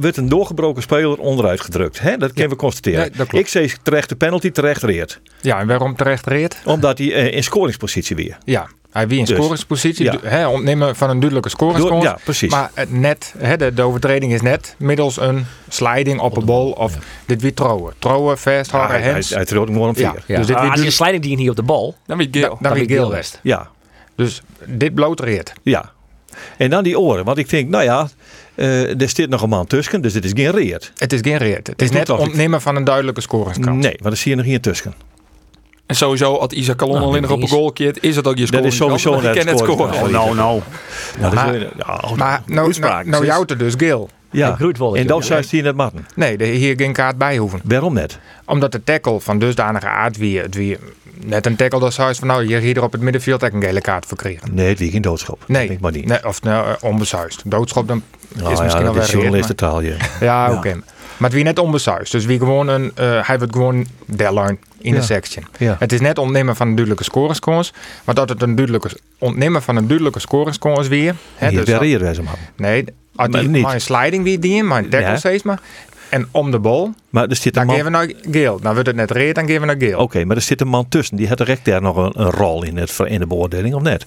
[0.00, 2.00] wordt een doorgebroken speler onderuit gedrukt.
[2.00, 2.16] Hè?
[2.16, 3.12] Dat kunnen we constateren.
[3.30, 5.20] ik zeg terecht de penalty, terecht reert.
[5.40, 6.56] Ja, en waarom terecht reert?
[6.64, 8.38] Omdat hij in scoringspositie weer.
[8.44, 8.68] Ja,
[8.98, 10.18] hij wie een dus, scoringspositie, ja.
[10.22, 12.04] hè, ontnemen van een duidelijke scoringscode.
[12.04, 12.50] Ja, precies.
[12.50, 16.70] Maar het net, hè, de, de, overtreding is net middels een sliding op een bal
[16.70, 17.92] of dit wie trouwen.
[17.98, 19.28] Trouwen, vasthouden, ja, hands.
[19.28, 20.24] Hij, hij trouwt gewoon op vier.
[20.26, 22.28] Ja, Dus dit, ah, als je een sliding die hier op de bal, dan wie
[22.30, 23.40] geel, dan, dan, dan geel west.
[23.42, 23.68] Ja.
[24.14, 25.52] Dus dit blootreert.
[25.62, 25.92] Ja.
[26.56, 27.24] En dan die oren.
[27.24, 28.08] Want ik denk, nou ja,
[28.54, 30.92] uh, er zit nog een man tussen, dus het is geen reert.
[30.96, 31.66] Het is geen reert.
[31.66, 33.84] Het is net ontnemen van een duidelijke scoringskans.
[33.84, 34.94] Nee, want er zie je nog geen tussen.
[35.88, 38.36] En sowieso, als Isaac Kalon nou, alleen nog op een goal keert, is het ook
[38.36, 38.62] je score.
[38.62, 39.94] Dat is sowieso net het scoren.
[39.94, 40.60] Oh, nou, nou.
[41.20, 41.68] Ja, maar, ja,
[42.16, 44.08] maar nou, nou, nou jouwt er dus Gil.
[44.30, 44.58] Ja,
[44.92, 46.06] en dan zou je het matten.
[46.14, 47.60] Nee, er hier geen kaart bij hoeven.
[47.64, 48.18] Waarom net?
[48.44, 50.78] Omdat de tackle van dusdanige aard wie, het wie
[51.24, 54.06] net een tackle dat zou van nou hier hier op het middenveld een gele kaart
[54.06, 54.54] verkregen.
[54.54, 55.44] Nee, het wie geen doodschop.
[55.46, 56.06] Nee, maar niet.
[56.06, 57.42] Nee, of nou, onbezuist.
[57.44, 58.02] Doodschop dan
[58.42, 59.94] oh, is misschien ja, wel journalisten taal, ja.
[60.20, 60.80] ja, oké.
[61.18, 62.12] Maar het wie net onbezuist.
[62.12, 65.44] Dus wie gewoon een, uh, hij wordt gewoon deadline in de section.
[65.78, 67.72] Het is net ontnemen van een duidelijke scoringskans,
[68.04, 71.14] maar dat het een duidelijke ontnemen van een duidelijke scoringskans weer.
[71.34, 71.80] Hè, dus dat,
[72.56, 72.84] Nee,
[73.30, 75.60] die, maar een sliding weer die, maar een tackle steeds maar.
[76.08, 77.74] En om de bal, maar er zit dan man...
[77.74, 78.60] geven we naar geel.
[78.60, 79.98] Dan wordt het net reed, dan geven we naar geel.
[79.98, 81.16] Oké, maar er zit een man tussen.
[81.16, 84.06] Die heeft direct daar nog een, een rol in, het, in de beoordeling, of net?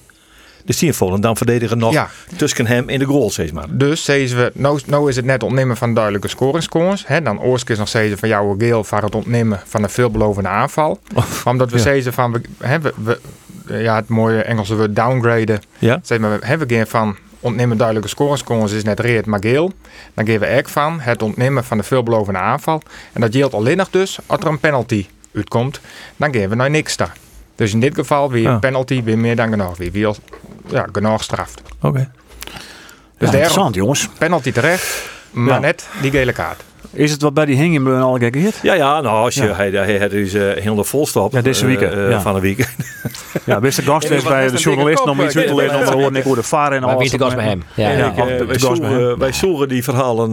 [0.64, 2.08] Dus die dan verdedigen nog ja.
[2.36, 3.66] tussen hem in de goal, zeg maar.
[3.70, 7.04] Dus zeggen we, nou, nou is het net ontnemen van duidelijke scoringskans.
[7.22, 11.00] Dan oorskens nog steeds van jouw geel voor het ontnemen van een veelbelovende aanval.
[11.14, 12.12] Oh, omdat we ja.
[12.12, 13.18] van, we, we, we,
[13.82, 15.60] ja, het mooie Engelse woord downgraden.
[15.78, 16.00] Ja.
[16.02, 19.72] Zeg maar, we hebben geen van ontnemen duidelijke scoringskans is net maar geel.
[20.14, 22.82] Dan geven we ek van het ontnemen van de veelbelovende aanval.
[23.12, 25.80] En dat geldt alleen nog dus als er een penalty uitkomt.
[26.16, 27.16] Dan geven we naar niks daar.
[27.54, 29.76] Dus in dit geval weer een penalty, weer meer dan genoeg.
[29.76, 30.14] Weer, weer
[30.68, 31.62] ja, genoeg straft.
[31.80, 32.10] Oké.
[33.18, 34.08] Dus ja, interessant jongens.
[34.18, 36.62] Penalty terecht, maar net die gele kaart.
[36.92, 38.58] Is het wat bij die Hingenbloem al gekeerd?
[38.62, 41.66] Ja, ja, nou, als je, hij, hij had dus uh, heel de volstop ja, deze
[41.66, 42.20] week, uh, ja.
[42.20, 42.68] van een week.
[43.44, 46.16] ja, beste gast is bij de journalist om iets uit te leren, om te horen
[46.16, 47.10] ik hoe de varen en alles.
[47.10, 47.62] Wie de gast bij hem?
[47.74, 48.14] Ja, ja,
[48.46, 50.30] wij, zoeken, wij zoeken die verhalen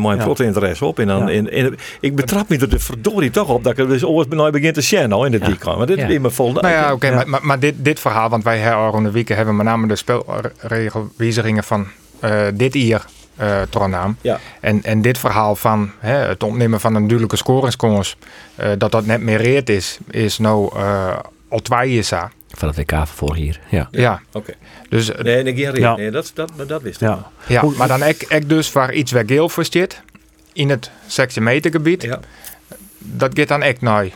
[0.00, 0.22] mijn ja.
[0.22, 0.98] grote interesse op.
[0.98, 4.04] En dan, in, in, ik betrap me er de verdorie toch op dat ik dus
[4.04, 5.46] ooit nou begin te al in de ja.
[5.46, 5.64] week.
[5.64, 6.52] Maar dit is in mijn vol.
[6.52, 9.56] Nou ja, oké, maar, maar, maar dit, dit verhaal, want wij hebben de weken hebben
[9.56, 11.86] met name de spelregelwijzigingen van
[12.54, 13.04] dit jaar
[13.40, 14.08] uh.
[14.20, 14.40] Ja.
[14.60, 18.16] En, en dit verhaal van hè, het ontnemen van een duidelijke scoringskans,
[18.60, 21.18] uh, dat dat net meer reed is, is nou uh,
[21.48, 22.32] al twee jaar.
[22.48, 23.88] Van het WK voor hier, ja.
[23.90, 24.20] Ja.
[24.32, 24.52] Oké.
[24.88, 25.96] Dus, nee, nee, ja.
[25.96, 27.30] nee dat, dat, dat wist ik ja.
[27.46, 30.02] Ja, maar dan ik, ik dus waar iets waar geel voor zit,
[30.52, 32.20] in het sectiemetergebied, ja.
[32.98, 34.08] dat gaat dan echt naar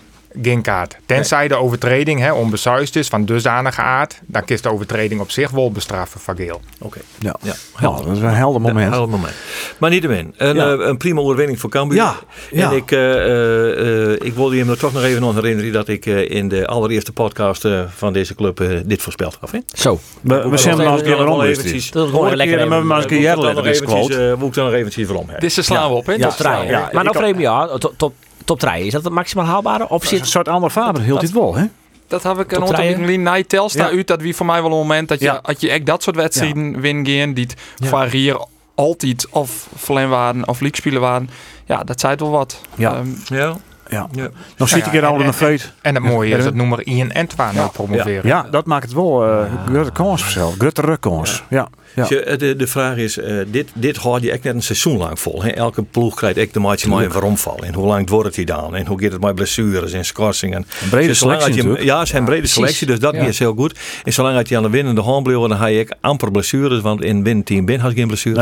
[0.42, 0.96] geen kaart.
[1.07, 5.51] Tenzij de overtreding hè, onbesuist is van dusdanige aard, dan kiest de overtreding op zich
[5.51, 6.61] wel bestraffen van geel.
[6.81, 7.01] Oké.
[7.18, 7.37] Ja.
[7.42, 7.55] Ja.
[7.81, 8.90] Nou, dat is een helder moment.
[8.90, 9.35] helder moment.
[9.79, 10.55] Maar niet een, ja.
[10.55, 11.96] uh, een prima overwinning voor Cambuur.
[11.96, 12.16] Ja.
[12.53, 16.66] En ik, uh, ik wilde je toch nog even nog herinneren dat ik in de
[16.66, 19.51] allereerste podcast van deze club dit voorspeld had.
[19.72, 20.01] Zo.
[20.20, 21.90] We, we zijn nog een rond eventjes.
[21.90, 22.68] Dat is gewoon lekker.
[22.68, 25.27] Maar maar een keer Moet ik dan nog eventjes voor om.
[25.38, 26.12] Dit is slaan we op, hè?
[26.12, 26.88] Ja.
[26.92, 28.14] Maar nog even, ja, top
[28.46, 28.85] top 3.
[28.85, 29.88] Is dat het maximaal haalbare?
[29.88, 30.20] Of zit...
[30.20, 31.64] Een soort ander Faber hield dit wel, hè?
[32.09, 34.06] Dat heb ik een ontwikkeling naar Telstar uit.
[34.06, 35.40] Dat wie voor mij wel een moment dat je, ja.
[35.59, 36.78] je echt dat soort wedstrijden ja.
[36.78, 37.88] win gaan, die ja.
[37.88, 41.30] variëren altijd of Vleen of League waren.
[41.64, 42.61] Ja, dat zei wel wat.
[42.74, 42.96] Ja.
[42.96, 43.56] Um, ja.
[43.88, 44.09] Ja.
[44.12, 44.29] ja.
[44.57, 45.72] Nog zit ik er al in een feut.
[45.83, 48.27] En het mooie is dat nummer Ian Entwa nou promoveren.
[48.27, 50.55] Ja, dat maakt het wel uh, grote kans vanzelf.
[50.59, 51.42] Grote kans.
[51.49, 51.68] Ja.
[51.94, 52.37] Ja.
[52.37, 55.42] de, de vraag is, uh, dit, dit houd je echt net een seizoen lang vol.
[55.42, 55.49] Hè?
[55.49, 57.59] Elke ploeg krijgt echt de maatje maar een veromval.
[57.62, 58.75] En hoe lang wordt het dan?
[58.77, 60.66] En hoe gaat het met blessures en schorsingen?
[60.83, 63.20] Een brede selectie je, Ja, het zijn brede selectie, dus dat ja.
[63.20, 63.79] is heel goed.
[64.05, 66.81] En zolang dat je aan de winnende hand blijft, dan heb je amper blessures.
[66.81, 68.38] Want in binnen team bin had je geen blessures.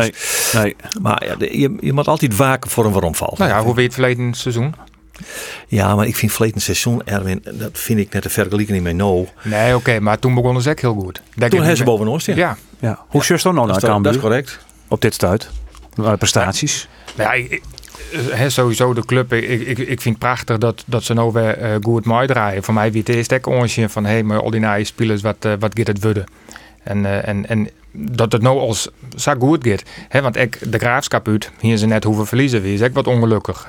[0.53, 0.63] Nee.
[0.63, 0.77] nee.
[1.03, 3.35] Maar ja, je, je moet altijd waken voor een veromval.
[3.39, 4.75] Nou ja, hoe weet je het verleden seizoen?
[5.69, 9.29] Ja, maar ik vind verleden seizoen, Erwin, dat vind ik net te vergelijken met no.
[9.43, 11.21] Nee, oké, maar toen begonnen ze echt heel goed.
[11.35, 12.35] Denk toen hebben ze bovenop, ja.
[12.35, 12.57] ja.
[12.79, 13.05] ja.
[13.09, 13.37] Hoe ja.
[13.37, 14.59] dan nou naar dat, dat is correct.
[14.89, 15.51] Op dit stuit?
[16.19, 16.89] prestaties?
[17.15, 17.63] Ja, ik,
[18.17, 19.33] he, sowieso de club.
[19.33, 22.63] Ik, ik, ik vind het prachtig dat, dat ze nou weer uh, goed mooi draaien.
[22.63, 25.53] Voor mij wie het eerst ook van hé, hey, maar al die spelers, wat, uh,
[25.59, 26.25] wat gaat het worden?
[26.83, 29.83] En, uh, en, en dat het nou als zo goed gaat.
[30.09, 32.63] He, want ik, de graafschap uit, hier ze net hoeven verliezen.
[32.63, 33.69] Wie is ik wat ongelukkig.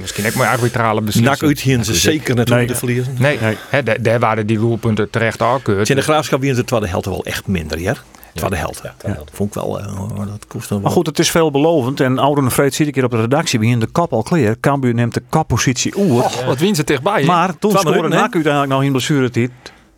[0.00, 1.40] Misschien ook mijn arbitrale beslissing.
[1.40, 2.66] Nak uit hier ze zeker net nee.
[2.66, 3.16] te verliezen.
[3.18, 3.56] Nee, nee.
[3.68, 5.88] He, daar waren die doelpunten terecht afgekeurd.
[5.88, 7.94] In de graafschap wie de tweede helft wel echt minder, ja?
[8.34, 8.80] Tweede helft.
[8.82, 9.18] Ja, ja.
[9.32, 9.80] Vond ik wel.
[9.80, 10.80] Uh, dat kost wel.
[10.80, 12.00] Maar goed, het is veelbelovend.
[12.00, 13.58] En Oude Vreed zie ik hier op de redactie.
[13.58, 14.56] Begin de kap al kleer.
[14.60, 16.22] Cambuur neemt de kappositie oer.
[16.22, 17.24] Oh, wat wien ze dichtbij.
[17.24, 19.50] Maar toen scoorde Nak uiteindelijk nog in blessuretijd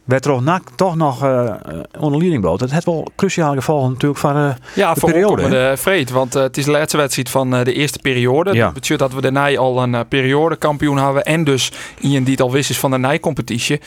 [0.06, 1.54] werd toch, nak, toch nog uh,
[1.98, 2.60] onder leiding bloot.
[2.60, 5.48] Het heeft wel cruciaal geval natuurlijk van uh, ja, de periode.
[5.48, 8.52] de vreed, want uh, het is de laatste wedstrijd van de eerste periode.
[8.52, 8.64] Ja.
[8.64, 12.52] Dat betekent dat we daarna al een periodekampioen hebben en dus iemand die het al
[12.52, 13.80] wist is van de nijcompetitie.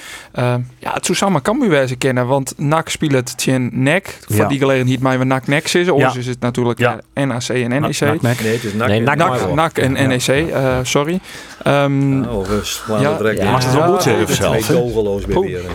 [0.79, 4.19] ja, het zou samen kan u wijze kennen, want NAC speelt het tjen nek.
[4.27, 4.47] Voor ja.
[4.47, 5.89] die gelegenheid maar we NAC nek is.
[5.89, 6.99] Of is het natuurlijk ja.
[7.13, 7.99] NAC en NEC.
[8.21, 10.45] NAC, nee, het is NAC, nee, NAC, NAC, NAC en NEC,
[10.83, 11.19] sorry.
[11.67, 14.03] Um, ja, oh, we ja, ja, maar het is wel goed
[14.33, 14.69] zelf.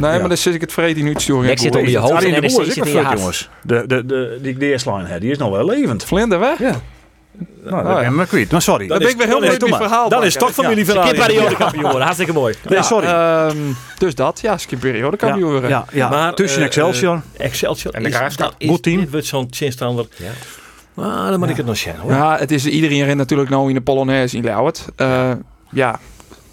[0.01, 1.51] Nee, maar dan zit ik het vrede in uitsturing.
[1.51, 3.49] Ik zit onder je hoofd en de boer zit is in jongens.
[3.63, 6.05] De, de, de, die hè, die is nog wel levend.
[6.05, 6.59] Vlinder weg?
[6.59, 6.81] Ja.
[7.65, 8.51] Nou, dat ben ik maar kwijt.
[8.51, 8.87] Maar sorry.
[8.87, 10.09] Dan ben ik weer heel leuk met verhaal.
[10.09, 11.15] Dan is toch van Skip Arie.
[11.15, 12.55] periodekampioen worden, hartstikke mooi.
[12.69, 13.07] Nee, sorry.
[13.07, 13.57] Ehm,
[13.99, 16.09] dus dat, ja, skip ja, ja, ja.
[16.09, 17.23] Maar, tussen eh, Excelsior.
[17.37, 18.51] Excelsior En de Graafschap.
[18.51, 19.01] dat is, Goed team.
[19.01, 20.07] Dit wordt zo'n zinstander.
[20.17, 20.31] Ja.
[20.95, 22.13] Maar dan moet ik het nog zeggen hoor.
[22.13, 24.85] Ja, het is iedereen rent natuurlijk nou in de Polonaise in Ljouwert.
[24.97, 25.31] Eh
[25.71, 26.01] ja,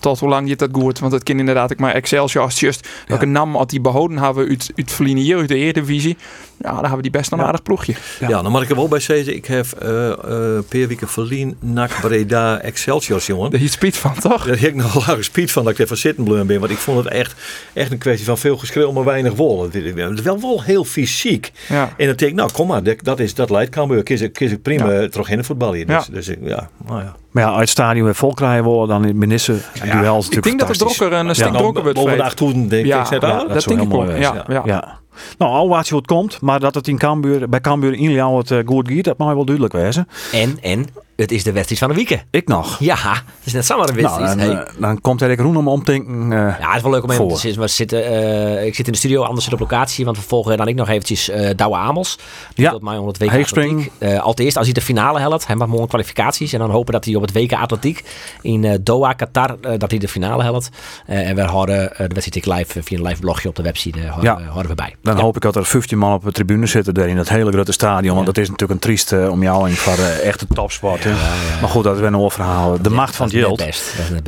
[0.02, 1.00] tot hoe lang je dat goed?
[1.00, 4.48] Want het kan inderdaad ik maar Excelsior als just welke naam had die behouden hebben
[4.48, 6.18] uit, uit Verliezen hier, uit de Eredivisie.
[6.62, 7.43] Ja, dan hebben we die best een Ja.
[7.45, 7.93] aardig ploegje.
[8.19, 9.36] Ja, dan moet ik er wel bij zeggen.
[9.36, 13.52] Ik heb eh eh Peerwieke Verlien, NAC, Breda, Excelsior, jongen.
[13.52, 14.45] Daar hiet Spiet van, toch?
[14.45, 16.60] Daar heb ik nog lage speed van dat ik even zitten bleun ben.
[16.60, 17.36] Want ik vond het echt,
[17.74, 19.63] echt een kwestie van veel geschreeuw, maar weinig wol.
[19.63, 21.52] Het is wel, wel heel fysiek.
[21.69, 21.82] Ja.
[21.97, 24.04] En dan denk ik, nou kom maar, dat, is, dat leidt Cambuur.
[24.04, 25.86] Kies ik, kies ik prima terug in het voetbal hier.
[25.88, 26.13] Dus, Ja.
[26.13, 27.15] dus ik, ja, nou ja.
[27.32, 29.52] Maar ja, uit het stadion weer vol krijgen willen, dan in Benisse.
[29.52, 30.97] duels Ik natuurlijk denk dat het fantastisch.
[30.97, 31.34] drokker een Ja.
[31.34, 31.97] stuk drokker wordt.
[31.97, 32.17] Boven
[32.62, 33.10] de denk Ja, ik.
[33.10, 35.00] Ja, dat dat zou denk ik mooi Ja, ja.
[35.38, 38.60] Nou, al wat wat komt, maar dat het in Cambuur, bij Cambuur in het eh,
[38.66, 40.08] goed gaat, dat mag wel duidelijk wezen.
[40.32, 40.88] En, en,
[41.22, 42.22] het is de wedstrijd van de weekend.
[42.32, 42.80] Ik nog.
[42.80, 44.48] Ja, het is net zomaar een Nou, wedstrijd.
[44.48, 44.66] dan, Hey.
[44.66, 46.24] eh, dan komt er Roen om om te denken.
[46.24, 47.34] eh, Ja, het is wel leuk om even Voor.
[47.36, 47.70] te zitten.
[47.70, 50.06] Zitten eh, ik zit in de studio, anders zit op locatie.
[50.06, 52.18] Want we volgen dan ik nog eventjes Douwe Amels.
[52.54, 52.72] Die Ja.
[52.72, 53.42] tot mij onder het WK.
[53.42, 53.92] Atletiek.
[54.22, 55.48] Als eerst, als hij de finale helpt.
[55.48, 56.54] Hij mag morgen kwalificaties.
[56.54, 58.04] En dan hopen dat hij op het WK Atletiek
[58.42, 60.70] in Doha, Qatar, dat hij de finale helpt.
[61.06, 64.00] En we houden eh, de wedstrijd live via een live blogje op de website.
[64.22, 64.42] Ja.
[64.42, 64.96] houden we bij.
[65.02, 65.22] Dan Ja.
[65.22, 67.72] hoop ik dat er 15 man op de tribune zitten daar in dat hele grote
[67.72, 68.14] stadion.
[68.14, 71.06] Want dat is natuurlijk een trieste uh, omjouwing voor uh, echte topsport.
[71.17, 71.60] Hè.
[71.62, 72.82] Maar goed, dat is weer een oververhaal.
[72.82, 73.58] De macht van het geld.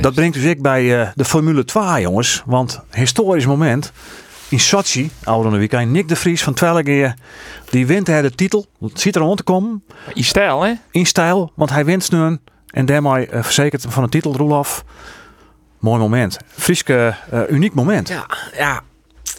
[0.01, 2.43] Dat, brengt dus ik bij eh, de Formule 2, jongens.
[2.45, 3.91] Want historisch moment.
[4.49, 7.13] In Sochi, oude weekend, Nick de Vries van Twellegeer.
[7.69, 8.65] Die wint hij de titel.
[8.79, 9.83] Het ziet er rond te komen.
[10.13, 10.73] In stijl, hè?
[10.91, 12.17] In stijl, want hij wint nu.
[12.19, 14.83] een- En daarmee uh, verzekerd van de titel, Roelof.
[15.79, 16.37] Mooi moment.
[16.47, 18.07] Frieske, uh, uniek moment.
[18.07, 18.25] Ja,
[18.57, 18.81] ja.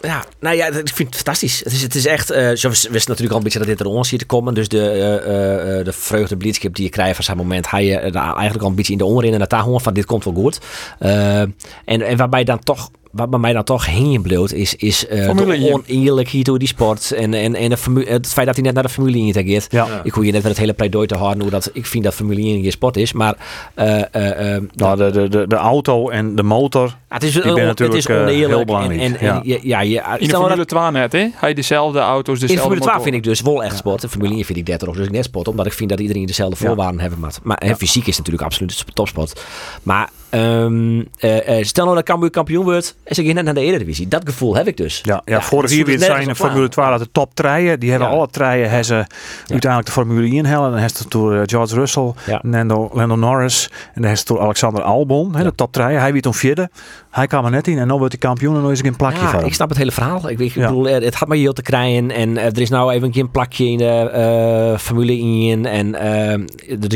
[0.05, 1.59] Ja, nou ja, ik vind het fantastisch.
[1.63, 4.09] Het is, het is echt, uh, wisten natuurlijk al een beetje dat dit er ons
[4.09, 4.53] hier te komen.
[4.53, 7.97] Dus de, uh, uh, de vreugde blitzkip die je krijgt van zijn moment, ga je
[7.97, 10.59] eigenlijk al een beetje in de onderin en daar gewoon van dit komt wel goed.
[10.99, 15.35] en, en waarbij dan toch wat bij mij dan toch heen bloot is, is uh,
[15.35, 17.11] de oneerlijkheid door die sport.
[17.11, 19.67] En, en, en de formule, het feit dat hij net naar de Formule 1 integreert.
[19.69, 20.01] Ja.
[20.03, 22.13] Ik hoor je net met het hele pleidooi te houden hoe dat ik vind dat
[22.13, 23.13] Formule 1 je sport is.
[23.13, 23.35] Maar
[23.75, 26.95] uh, uh, nou, de, de, de, de auto en de motor.
[27.07, 28.47] het is, die het natuurlijk is oneerlijk.
[28.47, 29.01] heel belangrijk.
[29.01, 29.35] En, en, ja.
[29.35, 31.27] en, ja, ja, ja, in de Formule 2 net, hè?
[31.35, 33.01] Hij dezelfde auto's, dezelfde In de Formule 2 motoren.
[33.01, 34.01] vind ik dus wel echt sport.
[34.01, 35.47] De Formule 1 vind ik 30 dus ik net sport.
[35.47, 37.19] Omdat ik vind dat iedereen dezelfde voorwaarden hebben.
[37.19, 37.75] Maar, maar ja.
[37.75, 39.41] fysiek is natuurlijk absoluut topsport.
[39.83, 43.61] Maar um, uh, stel nou dat Cambuur kampioen wordt en ze gaan net naar de
[43.61, 44.07] Eredivisie.
[44.07, 45.01] Dat gevoel heb ik dus.
[45.03, 47.79] Ja, ja, ja vorig jaar weer zijn in Formule 2 dat de top treien.
[47.79, 48.13] Die hebben ja.
[48.13, 49.05] alle treien hebben ze
[49.47, 50.71] uiteindelijk de Formule 1 hellen.
[50.71, 54.39] Dan heeft het door uh, George Russell, Lando, Lando Norris en dan heeft het door
[54.39, 55.99] Alexander Albon, hè, de top treien.
[55.99, 56.69] Hij werd om vierde.
[57.15, 58.95] Hij kwam er net in en nu wordt hij kampioen en nu is er geen
[58.95, 59.45] plakje ja, van.
[59.45, 60.29] Ik snap het hele verhaal.
[60.29, 63.29] Ik, ik bedoel, het had maar heel te krijgen en er is nou even een
[63.29, 65.87] plakje in de uh, Formule 1 en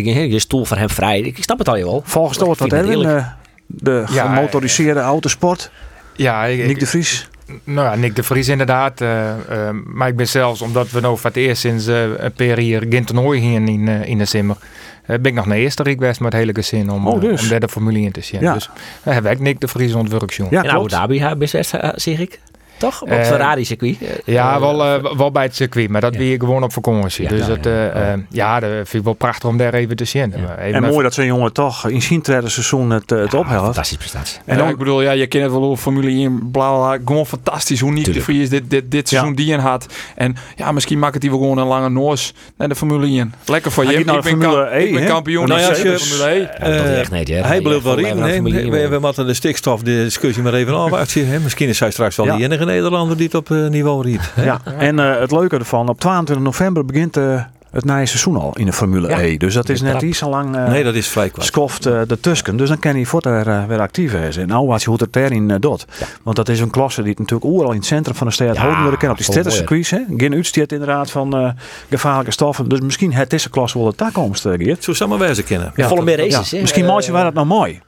[0.03, 1.19] uh, je stoel voor hem vrij.
[1.19, 2.01] Ik, ik snap het al wel.
[2.05, 3.23] Volgens de wat Erwin,
[3.65, 5.71] de Ja, gemotoriseerde autosport.
[6.15, 7.29] Ja, ik, Nick de Vries.
[7.63, 9.01] Nou ja, Nick de Vries inderdaad.
[9.01, 9.09] Uh,
[9.51, 12.57] uh, maar ik ben zelfs, omdat we nou voor het eerst sinds uh, een per
[12.57, 14.57] hier geen toernooi gingen in, in de Simmer,
[15.05, 17.41] ben ik nog naar Eerste geweest met het hele gezin om, oh, dus.
[17.41, 18.41] om daar de Formule in te zien.
[18.41, 18.53] Ja.
[18.53, 18.69] Dus
[19.03, 20.35] daar heb ik Nick de Vries ontwerkt.
[20.35, 22.39] Ja, in Abu Dhabi best zeg ik.
[22.79, 23.01] Toch?
[23.01, 23.97] Op het Ferrari circuit?
[24.25, 26.19] Ja, wel, uh, wel bij het circuit, maar dat ja.
[26.19, 27.23] weer gewoon op vakantie.
[27.23, 28.19] Ja, dus ja, het, uh, ja.
[28.29, 30.33] ja, dat vind ik wel prachtig om daar even te zien.
[30.57, 33.63] En mooi dat zo'n jongen toch in zijn tweede seizoen het, het ophelt.
[33.63, 34.39] Fantastisch prestatie.
[34.45, 37.25] En dan, ik bedoel, ja, je kent het wel over Formule 1, bla bla, gewoon
[37.25, 39.85] fantastisch hoe Nick de Vries dit, dit, dit seizoen die in had.
[40.15, 43.33] En ja, misschien maakt het hij wel gewoon een lange noos naar de Formule 1.
[43.45, 43.97] Lekker voor je.
[43.97, 47.81] Ik ben, Formule e, ik ben kampioen nou, ja, je, Formule echt niet, hij bleef
[47.81, 48.43] wel in.
[48.89, 51.41] We, moeten de stikstofdiscussie maar even afwachten.
[51.43, 54.33] Misschien is hij straks wel de enige Nederlander die het op uh, niveau riet.
[54.35, 58.51] Ja, en uh, het leuke ervan, op 22 november begint uh, het nieuwe seizoen al
[58.55, 59.21] in de Formule ja.
[59.21, 59.37] E.
[59.37, 60.55] Dus dat is net iets zo lang.
[60.55, 61.45] Uh, nee, dat is vrij kwart.
[61.45, 62.57] Skoft uh, de Tusken.
[62.57, 64.37] Dus dan kan hij voor uh, weer actief is.
[64.37, 65.85] En nou wat je hoe het erin uh, doet.
[65.99, 66.05] Ja.
[66.23, 68.55] Want dat is een klasse die het natuurlijk overal in het centrum van de stad
[68.55, 69.09] ja, houden kennen.
[69.09, 69.93] Op die stedtencircuits.
[70.17, 71.49] Geen uitstiet inderdaad van uh,
[71.89, 72.69] gevaarlijke stoffen.
[72.69, 74.83] Dus misschien het is een klasse wel de toekomst, uh, Geert.
[74.83, 75.71] Zo samen wijzen kennen.
[75.75, 76.49] Ja, volle meer races.
[76.49, 76.61] Ja.
[76.61, 77.81] Misschien maak je waar dat nou mooi.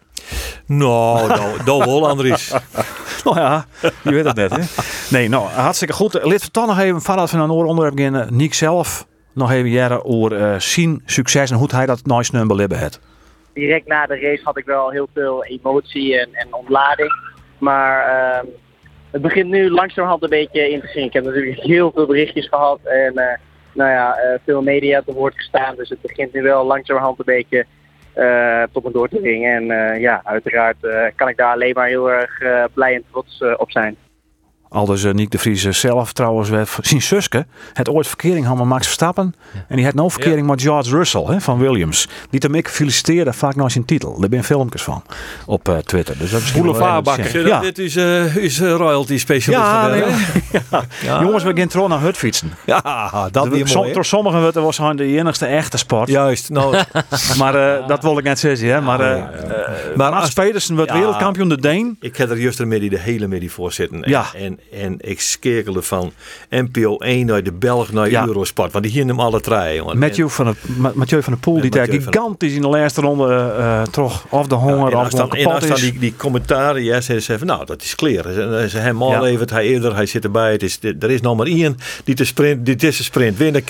[0.66, 2.54] Nou, nou, wel, Andries.
[3.24, 3.66] nou ja,
[4.04, 4.64] je weet het net, hè?
[5.10, 6.24] Nee, nou, hartstikke goed.
[6.24, 10.06] Lid van nog even, voordat we naar een onderwerp beginnen, Niek zelf nog even jaren
[10.06, 13.00] over uh, zien succes en hoe hij dat nice nummer beleven heeft.
[13.54, 17.14] Direct na de race had ik wel heel veel emotie en, en ontlading.
[17.58, 18.50] Maar uh,
[19.12, 21.04] het begint nu langzamerhand een beetje in te zien.
[21.04, 23.24] Ik heb natuurlijk heel veel berichtjes gehad en uh,
[23.74, 25.76] nou ja, uh, veel media te woord gestaan.
[25.76, 27.66] Dus het begint nu wel langzamerhand een beetje
[28.16, 29.56] uh, tot me door te dringen.
[29.56, 32.38] En uh, ja, uiteraard uh, kan ik daar alleen maar heel erg
[32.74, 33.98] blij en trots op zijn.
[34.74, 36.50] Al dus uh, Nick de Vries zelf trouwens
[36.82, 39.36] zijn zuske het ooit verkering had met Max Verstappen.
[39.68, 42.08] En die had nou verkering met George Russell hè, van Williams.
[42.30, 44.20] Die hem ik feliciteerde vaak naar zijn titel.
[44.20, 45.04] Daar ben filmpjes van
[45.46, 46.18] op uh, Twitter.
[46.18, 47.46] Dus dat is Boulevardbakken.
[47.46, 47.60] Ja.
[47.60, 49.64] Dit is, uh, is royalty specialist.
[49.64, 50.00] Ja, nee,
[50.72, 50.84] ja.
[51.02, 51.22] ja.
[51.22, 52.52] Jongens, we gaan trouw naar hut fietsen.
[52.66, 53.94] Ja, dat weer mooi.
[53.94, 56.10] Door sommigen het was de enigste echte sport.
[56.10, 56.50] Juist.
[56.50, 56.78] Nou.
[57.40, 58.68] maar dat wil ik net zeggen.
[58.68, 58.82] Hè.
[58.82, 59.30] Maar,
[60.02, 61.98] maar Max Pedersen wordt wereldkampioen de Deen.
[62.00, 64.04] Ik heb er juist ermee de hele middag voor zitten.
[64.06, 64.26] Ja.
[64.36, 66.12] En, en ik skekelde van
[66.50, 68.72] NPO 1 naar de Belg naar Eurosport.
[68.72, 69.98] Want die hier hem alle drie, jongen.
[69.98, 73.82] Mathieu van de, Mathieu van der Poel, die daar gigantisch in de laatste ronde uh,
[73.82, 77.48] toch of de honger of dan, en als dan die, die commentaren, ja, ze zeggen
[77.48, 78.24] nou, dat is clear.
[78.24, 80.52] Ze, ze hem al even, hij eerder, hij zit erbij.
[80.52, 83.64] Het is, er is nog maar één die de sprint, die deze sprint winnen.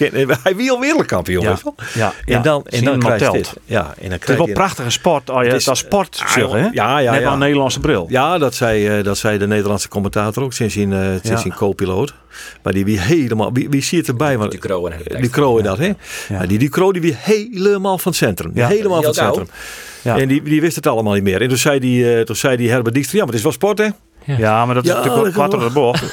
[0.44, 1.44] Hij wil wereldkampioen.
[1.44, 1.58] Ja.
[1.94, 2.14] Ja.
[2.26, 3.54] En dan, en dan krijg je dit.
[3.66, 5.30] Ja, en dan het is wel een prachtige sport.
[5.30, 6.68] Oh, je, dat sport, ah, hè?
[6.72, 7.32] Ja, ja, Net ja.
[7.32, 8.06] een Nederlandse bril.
[8.10, 11.54] Ja, dat zei, uh, dat zei de Nederlandse commentator ook sinds in, uh, sinds in
[11.54, 12.14] co-piloot.
[12.64, 14.38] Maar die wie helemaal, wie, wie ziet erbij?
[14.38, 14.92] Die Kroon.
[15.20, 15.94] Die Kroon dat, hè?
[16.30, 16.46] Ja.
[16.46, 18.52] Die, die Kroon die wie helemaal van het centrum.
[18.54, 18.68] Ja.
[18.68, 19.48] Helemaal van het centrum.
[20.02, 20.18] Ja.
[20.18, 21.42] En die, die wist het allemaal niet meer.
[21.42, 23.54] En toen zei die, uh, toen zei die Herbert Dijkstra, ja, maar het is wel
[23.54, 23.88] sport, hè?
[24.26, 24.38] Ja.
[24.38, 26.04] ja, maar dat is natuurlijk wat de bocht.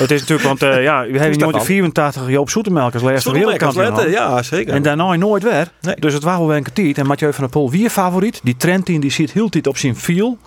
[0.00, 3.32] Het is natuurlijk, want uh, ja, u heeft nooit de 84 Joop Zoetemelk als laatste
[3.32, 4.10] wereldkampioen.
[4.10, 4.74] Ja, zeker.
[4.74, 5.68] En daarna nooit weer.
[5.80, 5.94] Nee.
[5.98, 6.98] Dus het was wel een tijd.
[6.98, 8.40] En Mathieu van der Poel, wie favoriet?
[8.42, 10.38] Die Trentin, die zit heel tijd op zijn viel.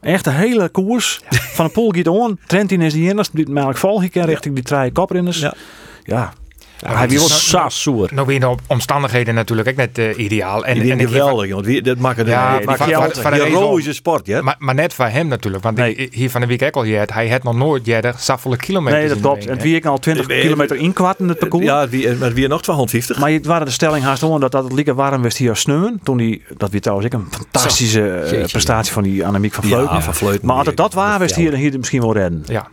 [0.00, 1.20] Echt de hele koers.
[1.56, 2.38] Van de Poel gaat on.
[2.46, 5.38] Trentin is die enige die melk vol richting die drie koprinners.
[5.38, 5.54] Ja.
[6.02, 6.32] ja,
[6.78, 8.10] ja, hij wil saassoer.
[8.12, 10.64] Nog weer de omstandigheden natuurlijk ook net uh, ideaal.
[10.64, 11.84] En, en geweldig, joh.
[11.84, 14.42] Dat maakt het ja, een heroïsche sport, ja.
[14.42, 15.62] Maar, maar, net voor hem natuurlijk.
[15.62, 16.08] Want nee.
[16.10, 18.98] hier van de week ook al je hij had nog nooit jeder saffele kilometer.
[18.98, 19.46] Nee, dat klopt.
[19.46, 21.64] En wie ik al 20 kilometer inkwart in het parcours.
[21.64, 23.18] Ja, wie, maar wie nog 250.
[23.18, 26.00] Maar het waren de stelling haast om dat dat het lekker warm was hier sneeuwen.
[26.02, 29.94] Toen die, dat weer trouwens ik een fantastische uh, prestatie van die Annemiek van Vleuten.
[29.94, 30.46] Ja, van Vleuten.
[30.46, 32.44] Maar als het dat waar was, hier, hier misschien wel redden.
[32.46, 32.68] Ja.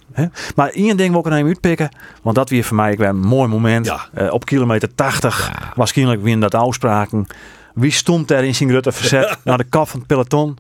[0.56, 1.90] Maar één ding wil ik er even uitpikken.
[2.22, 3.91] Want dat weer voor mij weer een mooi moment.
[4.14, 4.24] Ja.
[4.24, 5.72] Uh, op kilometer 80 ja.
[5.76, 7.28] waarschijnlijk weer dat afspraken.
[7.74, 10.58] Wie stond er in zijn Rutte verzet naar de kap van het peloton?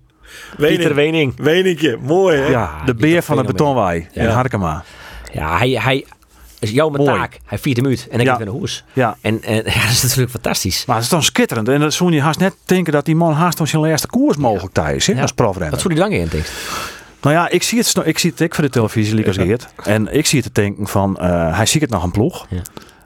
[0.58, 0.78] Wening.
[0.78, 1.34] Pieter Wening.
[1.38, 2.48] Weningje, mooi hè?
[2.48, 4.84] Ja, de beer van het betonwaai in Harkema.
[5.34, 6.06] Ja, hij, hij,
[6.60, 7.40] is jouw mijn taak.
[7.46, 8.40] Hij viert hem uit en ik ja.
[8.40, 8.84] een hoes.
[8.94, 9.18] Ja.
[9.22, 10.86] En, en ja, dat is natuurlijk fantastisch.
[10.86, 11.68] Maar het is dan skitterend.
[11.68, 14.38] En dat zou je haast net denken dat die man haast van zijn eerste koers
[14.38, 15.22] mogelijk thuis is, ja.
[15.22, 15.72] als profrenner.
[15.72, 16.46] Wat voel je lang in, denk
[17.22, 19.68] nou ja, ik zie het, ik zie het ik voor de televisie, Lucas Geert.
[19.84, 22.46] En ik zie het te denken van, uh, hij ziet het nog een ploeg.
[22.50, 22.62] Ja.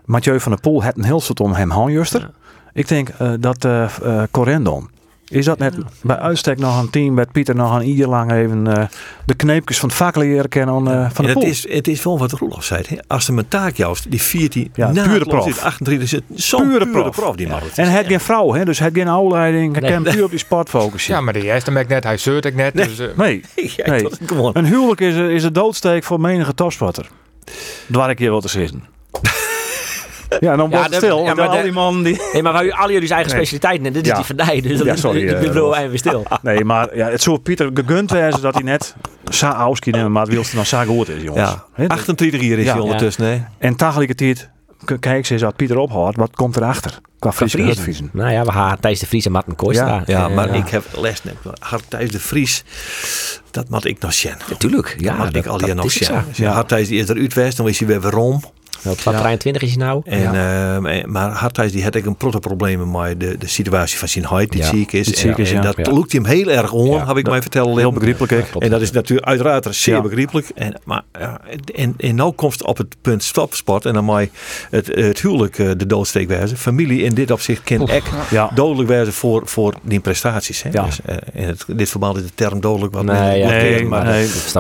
[0.06, 2.30] Mathieu van der Poel heeft een heel soort om hem handjuster.
[2.74, 4.90] Ik denk uh, dat uh, uh, Corendon.
[5.28, 8.90] Is dat net bij uitstek nog een team met Pieter nog een ieder lang even
[9.26, 12.18] de kneepjes van het vak leren kennen uh, van de het is, het is wel
[12.18, 12.84] wat Roelof zei.
[12.88, 12.96] Hè?
[13.08, 13.76] Als de mijn taak
[14.10, 15.64] die 14, ja, na pure prof.
[15.64, 17.16] 28 zit zo'n pure, pure prof.
[17.16, 17.60] prof die man.
[17.76, 18.66] En hij geen vrouw, hè?
[18.66, 19.80] dus hij geen opleiding.
[19.80, 21.14] Hij kan puur op die sport focussen.
[21.14, 22.74] Ja, maar die heeft hem net, hij zeurt ik net.
[22.74, 23.42] Nee, dus, nee.
[23.86, 24.08] nee.
[24.54, 27.08] Een huwelijk is, is een doodsteek voor menige topsporter.
[27.88, 28.84] Waar ik je wil te zeggen.
[30.40, 31.26] Ja, dan wordt ja, stil.
[31.26, 32.22] Ja, maar al die man die...
[32.34, 33.86] Nee, maar wij al jullie eigen specialiteiten.
[33.86, 34.62] En dit is die van die.
[34.62, 36.24] Dus ja, sorry, ik bedoel, even stil.
[36.42, 38.96] Nee, maar ja, het zou Pieter gegund zijn dat hij net
[39.30, 41.56] Saauski nemen, maar het wilste dan zo goed is, jongens.
[41.76, 41.88] Ja.
[41.88, 43.44] 28 hier is hij ondertussen, nee.
[43.58, 44.50] En tegelijkertijd
[45.00, 47.00] kijk eens wat Pieter ophoudt, wat komt erachter?
[47.20, 49.88] Qua Fries Nou ja, we gaan Thijs de Vries en Martin Kooistra.
[49.88, 51.36] Ja, ja, maar ik heb les net.
[51.60, 52.64] Hart Thijs de Vries,
[53.52, 54.34] dat moet ik nog zien.
[54.50, 55.16] Natuurlijk, ja.
[55.16, 56.10] Dat moet ik al hier nog zien.
[56.34, 58.34] Ja, Hart Thijs die is er uit dan is hij weer waarom.
[58.36, 60.02] Op 23 is hij nou.
[60.06, 60.80] En, ja.
[60.80, 64.52] uh, maar Harthuis die had ik een probleem met de, de situatie van zijn huid
[64.52, 65.24] die ziek is.
[65.24, 67.78] en, en dat lukt hem heel erg om, heb ik mij vertellen.
[67.78, 68.56] Heel begrijpelijk.
[68.60, 70.50] En dat is natuurlijk uiteraard zeer begrijpelijk.
[70.56, 71.04] En, maar
[71.76, 74.30] en, en nou komt op het punt stopsport en dan mij
[74.70, 76.58] het, het huwelijk uh, de doodsteek wijzen.
[76.58, 78.10] Familie in dit opzicht kan echt
[78.56, 80.64] dodelijk wijzen voor, voor die prestaties.
[80.64, 80.70] Hè.
[80.70, 84.06] Dus, uh, in het, dit verband is de term dodelijk wat nee, nee, maar,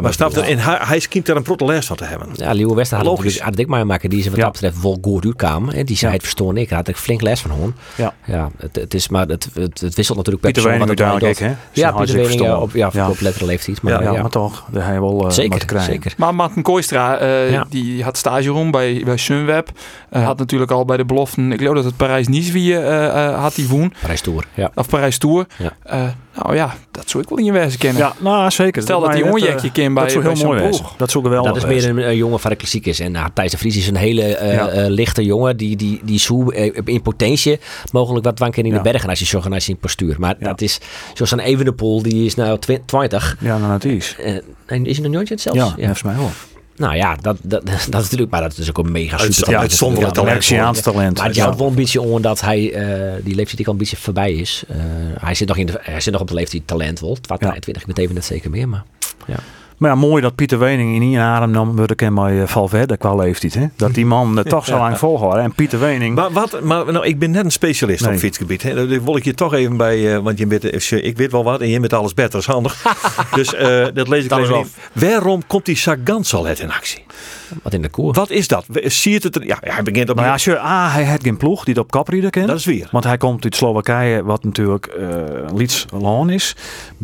[0.01, 2.28] maar, snap en hij, hij schijnt er een protest van te hebben.
[2.34, 5.25] Ja, Liewe Wester had, had ik maar maken die ze wat dat betreft wel goed
[5.25, 5.85] uitkwamen.
[5.85, 6.69] Die zei het verstoor ik.
[6.69, 7.73] had ik flink les van hoor.
[7.95, 8.13] Ja.
[8.25, 10.79] ja het, het is maar het, het, het wisselt natuurlijk per persoon.
[10.79, 11.53] Wat het hè?
[11.71, 13.09] Ja, Pieter op, ja, ja.
[13.09, 13.81] op lettere leeftijd.
[13.81, 14.65] Maar, ja, ja, maar toch.
[14.71, 15.93] De hij wel uh, zeker, krijgen.
[15.93, 16.13] zeker.
[16.17, 19.69] Maar Martin Kooistra, uh, die had stage rond bij, bij Sunweb.
[20.11, 23.67] Uh, had natuurlijk al bij de beloften, ik geloof dat het Parijs-Nice wie had die
[23.67, 23.93] woon.
[24.01, 24.71] Parijs Tour, ja.
[24.75, 25.45] Of Parijs Tour.
[25.57, 26.15] Ja.
[26.36, 28.02] Nou ja, dat zou ik wel in je wijze kennen.
[28.02, 28.82] Ja, nou zeker.
[28.82, 30.95] Stel dat, die onjekje ken bij, dat heel mooi boog.
[30.98, 33.00] Dat zou geweldig Dat is meer een, een jongen van de klassiekers.
[33.00, 34.74] En nou, Thijs de Vries is een hele uh, ja.
[34.74, 37.60] uh, lichte jongen die, die, die zo uh, in potentie
[37.91, 40.15] mogelijk wat wanken in de bergen als je zo als in postuur.
[40.19, 40.80] Maar dat is
[41.13, 43.38] zoals een Evenepoel, die is nou 20.
[43.39, 44.15] Ja, nou dat is.
[44.65, 45.60] en is hij nog nooit zelfs?
[45.60, 45.74] Ja, ja.
[45.76, 46.32] volgens mij wel.
[46.77, 49.60] Nou ja, dat, dat, dat is natuurlijk, maar dat is ook een mega super ja,
[49.60, 50.83] uitzonderlijk talent.
[50.83, 51.17] talent.
[51.17, 53.97] Maar het jouw wel een beetje om dat hij uh, die leeftijd al een beetje
[53.97, 54.63] voorbij is.
[54.69, 54.75] Uh,
[55.19, 57.17] hij, zit nog in de, hij zit nog op de leeftijd talent wel.
[57.21, 58.04] 22 ja.
[58.04, 58.83] even net zeker meer, maar
[59.25, 59.37] ja.
[59.78, 62.98] Maar ja, mooi dat Pieter Wening in één adem nam, wordt ik bij uh, Valverde
[62.98, 63.54] qua leeftijd.
[63.54, 63.65] Hè?
[63.76, 65.44] Dat die man uh, toch zo lang volhouden.
[65.44, 66.15] En Pieter Wening...
[66.15, 68.13] Maar, wat, maar nou, ik ben net een specialist nee.
[68.13, 68.63] op fietsgebied.
[68.63, 68.88] Hè?
[68.88, 70.15] Dat wil ik je toch even bij...
[70.15, 72.48] Uh, want je bent, ik weet wel wat en je bent alles beter, dat is
[72.48, 72.84] handig.
[73.36, 73.50] dus
[73.94, 74.67] dat lees ik even niet.
[74.94, 77.06] Waarom komt die Sagan al in actie?
[77.63, 78.13] Wat in de koer.
[78.13, 78.65] Wat is dat?
[78.84, 79.46] Zie je het er?
[79.46, 80.15] Ja, hij begint op.
[80.15, 82.48] Maar als je A, hij heeft geen ploeg die het op kaprieden kent.
[82.48, 82.88] Dat is weer.
[82.92, 86.56] Want hij komt uit Slowakije, wat natuurlijk uh, land is.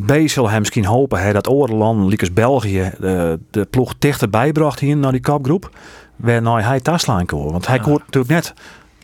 [0.06, 4.80] B zal hij misschien hopen hij dat Oorland, Liekers België, de, de ploeg dichterbij bracht
[4.80, 5.70] hier naar die kapgroep.
[6.16, 7.52] Waar nou hij Taslaan kon.
[7.52, 7.82] Want hij ja.
[7.82, 8.54] kon natuurlijk net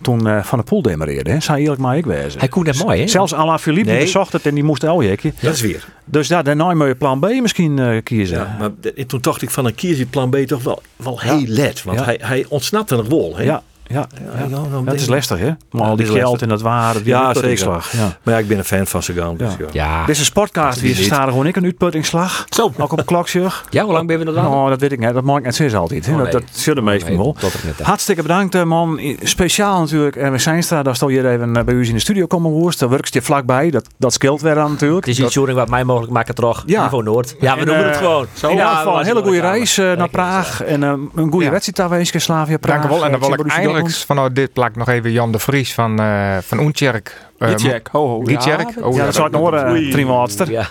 [0.01, 1.31] toen uh, Van de Poel demareerde.
[1.31, 1.39] Hè.
[1.39, 2.39] Zou eerlijk maar ik wezen.
[2.39, 3.07] Hij kon net mooi, hè?
[3.07, 4.01] Zelfs Alain Philippe nee.
[4.01, 5.33] bezocht het en die moest Eljekie.
[5.39, 5.87] Dat is weer.
[6.05, 8.37] Dus daar, daarna moet je plan B misschien uh, kiezen.
[8.37, 11.37] Ja, maar toen dacht ik van een kies je plan B toch wel, wel heel
[11.37, 11.45] ja.
[11.47, 11.83] let.
[11.83, 12.05] Want ja.
[12.05, 13.33] hij, hij ontsnapte nog wel.
[13.35, 13.43] Hè?
[13.43, 14.81] Ja, ja, ja, ja.
[14.83, 15.51] dat is lastig, hè?
[15.71, 17.01] Maar al die geld en dat waren.
[17.05, 17.89] Ja, zeker.
[17.91, 18.17] Ja.
[18.23, 19.37] Maar ja, ik ben een fan van Sagan.
[19.37, 19.65] Dus ja.
[19.71, 19.99] ja.
[19.99, 20.81] Dit is een sportcast.
[20.81, 22.45] Wie staat gewoon ik een uitputtingsslag.
[22.49, 22.71] Zo.
[22.77, 23.47] Ook op een klokje.
[23.69, 24.43] Ja, hoe lang ben je er dan?
[24.43, 25.13] Nou, dat weet ik niet.
[25.13, 26.07] Dat maakt net zin altijd.
[26.07, 26.23] Oh, nee.
[26.23, 27.35] Dat, dat zullen wel.
[27.81, 28.99] Hartstikke bedankt, man.
[29.21, 30.15] Speciaal natuurlijk.
[30.15, 30.83] En we zijn daar.
[30.83, 32.79] Daar stel je even bij u in de studio komen woest.
[32.79, 33.69] Daar werkst je vlakbij.
[33.69, 35.05] Dat, dat scheelt weer aan natuurlijk.
[35.05, 35.49] Het is iets dat...
[35.49, 36.63] wat mij mogelijk maken toch.
[36.65, 36.83] Ja.
[36.83, 37.35] Niveau Noord.
[37.39, 38.25] Ja, we doen het gewoon.
[38.33, 38.51] Zo.
[38.51, 40.63] Ja, een hele goede reis naar Praag.
[40.63, 42.21] En een goede wedstrijd daar wezen.
[42.21, 42.81] Slavia Praag.
[42.81, 43.05] Dank wel.
[43.05, 46.59] En dan wil ik vanuit dit plak nog even Jan de Vries van, uh, van
[46.59, 47.25] Oentjerk.
[47.39, 48.23] Uh, Gitjerk, ho ho.
[48.23, 48.69] Gitjerk.
[48.75, 50.51] Ja, oh, ja, dat zou ik nog horen, Trimaatster.
[50.51, 50.67] Ja.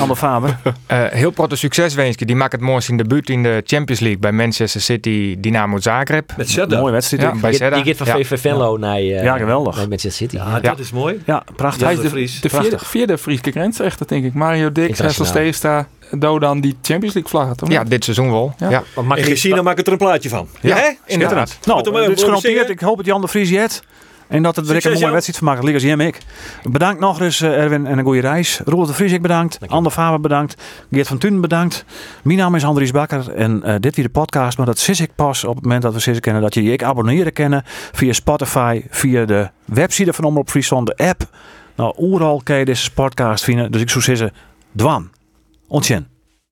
[0.00, 0.58] Ander Faber.
[0.64, 0.72] uh,
[1.22, 2.24] heel grote succeswenske.
[2.24, 6.32] Die maakt het mooiste in debuut in de Champions League bij Manchester City Dynamo Zagreb.
[6.36, 6.78] Met Zedda.
[6.78, 7.22] Mooie wedstrijd.
[7.22, 7.82] Ja, bij Zedda.
[7.82, 9.76] Die gaat van VV Venlo naar, uh, ja, geweldig.
[9.76, 10.36] naar Manchester City.
[10.36, 11.20] Ja, dat is mooi.
[11.26, 11.82] Ja, prachtig.
[11.82, 12.40] Hij is de, Vries.
[12.40, 14.34] de vierde, vierde Friese grensrechter, denk ik.
[14.34, 17.70] Mario Dix, Hessel Steesta, Dodan die Champions League vlaggen, toch?
[17.70, 18.54] Ja, dit seizoen wel.
[18.58, 18.70] Ja.
[18.70, 18.82] ja.
[18.94, 20.48] En Gesina maakt er een plaatje van.
[20.60, 21.58] Ja, ja inderdaad.
[21.64, 22.70] Nou, dit is genoteerd.
[22.70, 23.82] Ik hoop dat Jan de Vries jet.
[24.28, 25.62] En dat het weer een mooie wedstrijd van maakt.
[25.62, 26.18] Ligas Jem ik.
[26.62, 28.60] Bedankt nog eens uh, Erwin en een goede reis.
[28.64, 29.58] Roel de Vries ik bedankt.
[29.66, 30.62] Ander Faber bedankt.
[30.90, 31.84] Geert van Tunen bedankt.
[32.22, 34.56] Mijn naam is Andries Bakker en uh, dit weer de podcast.
[34.56, 36.42] Maar dat zie ik pas op het moment dat we Sissik kennen.
[36.42, 41.28] Dat je je abonneren kennen via Spotify, via de website van Omroep Friesland, de app.
[41.76, 43.72] Nou, overal kan je deze podcast vinden.
[43.72, 44.32] Dus ik zou zeggen,
[44.76, 45.10] dwan.
[45.68, 46.06] on tienne.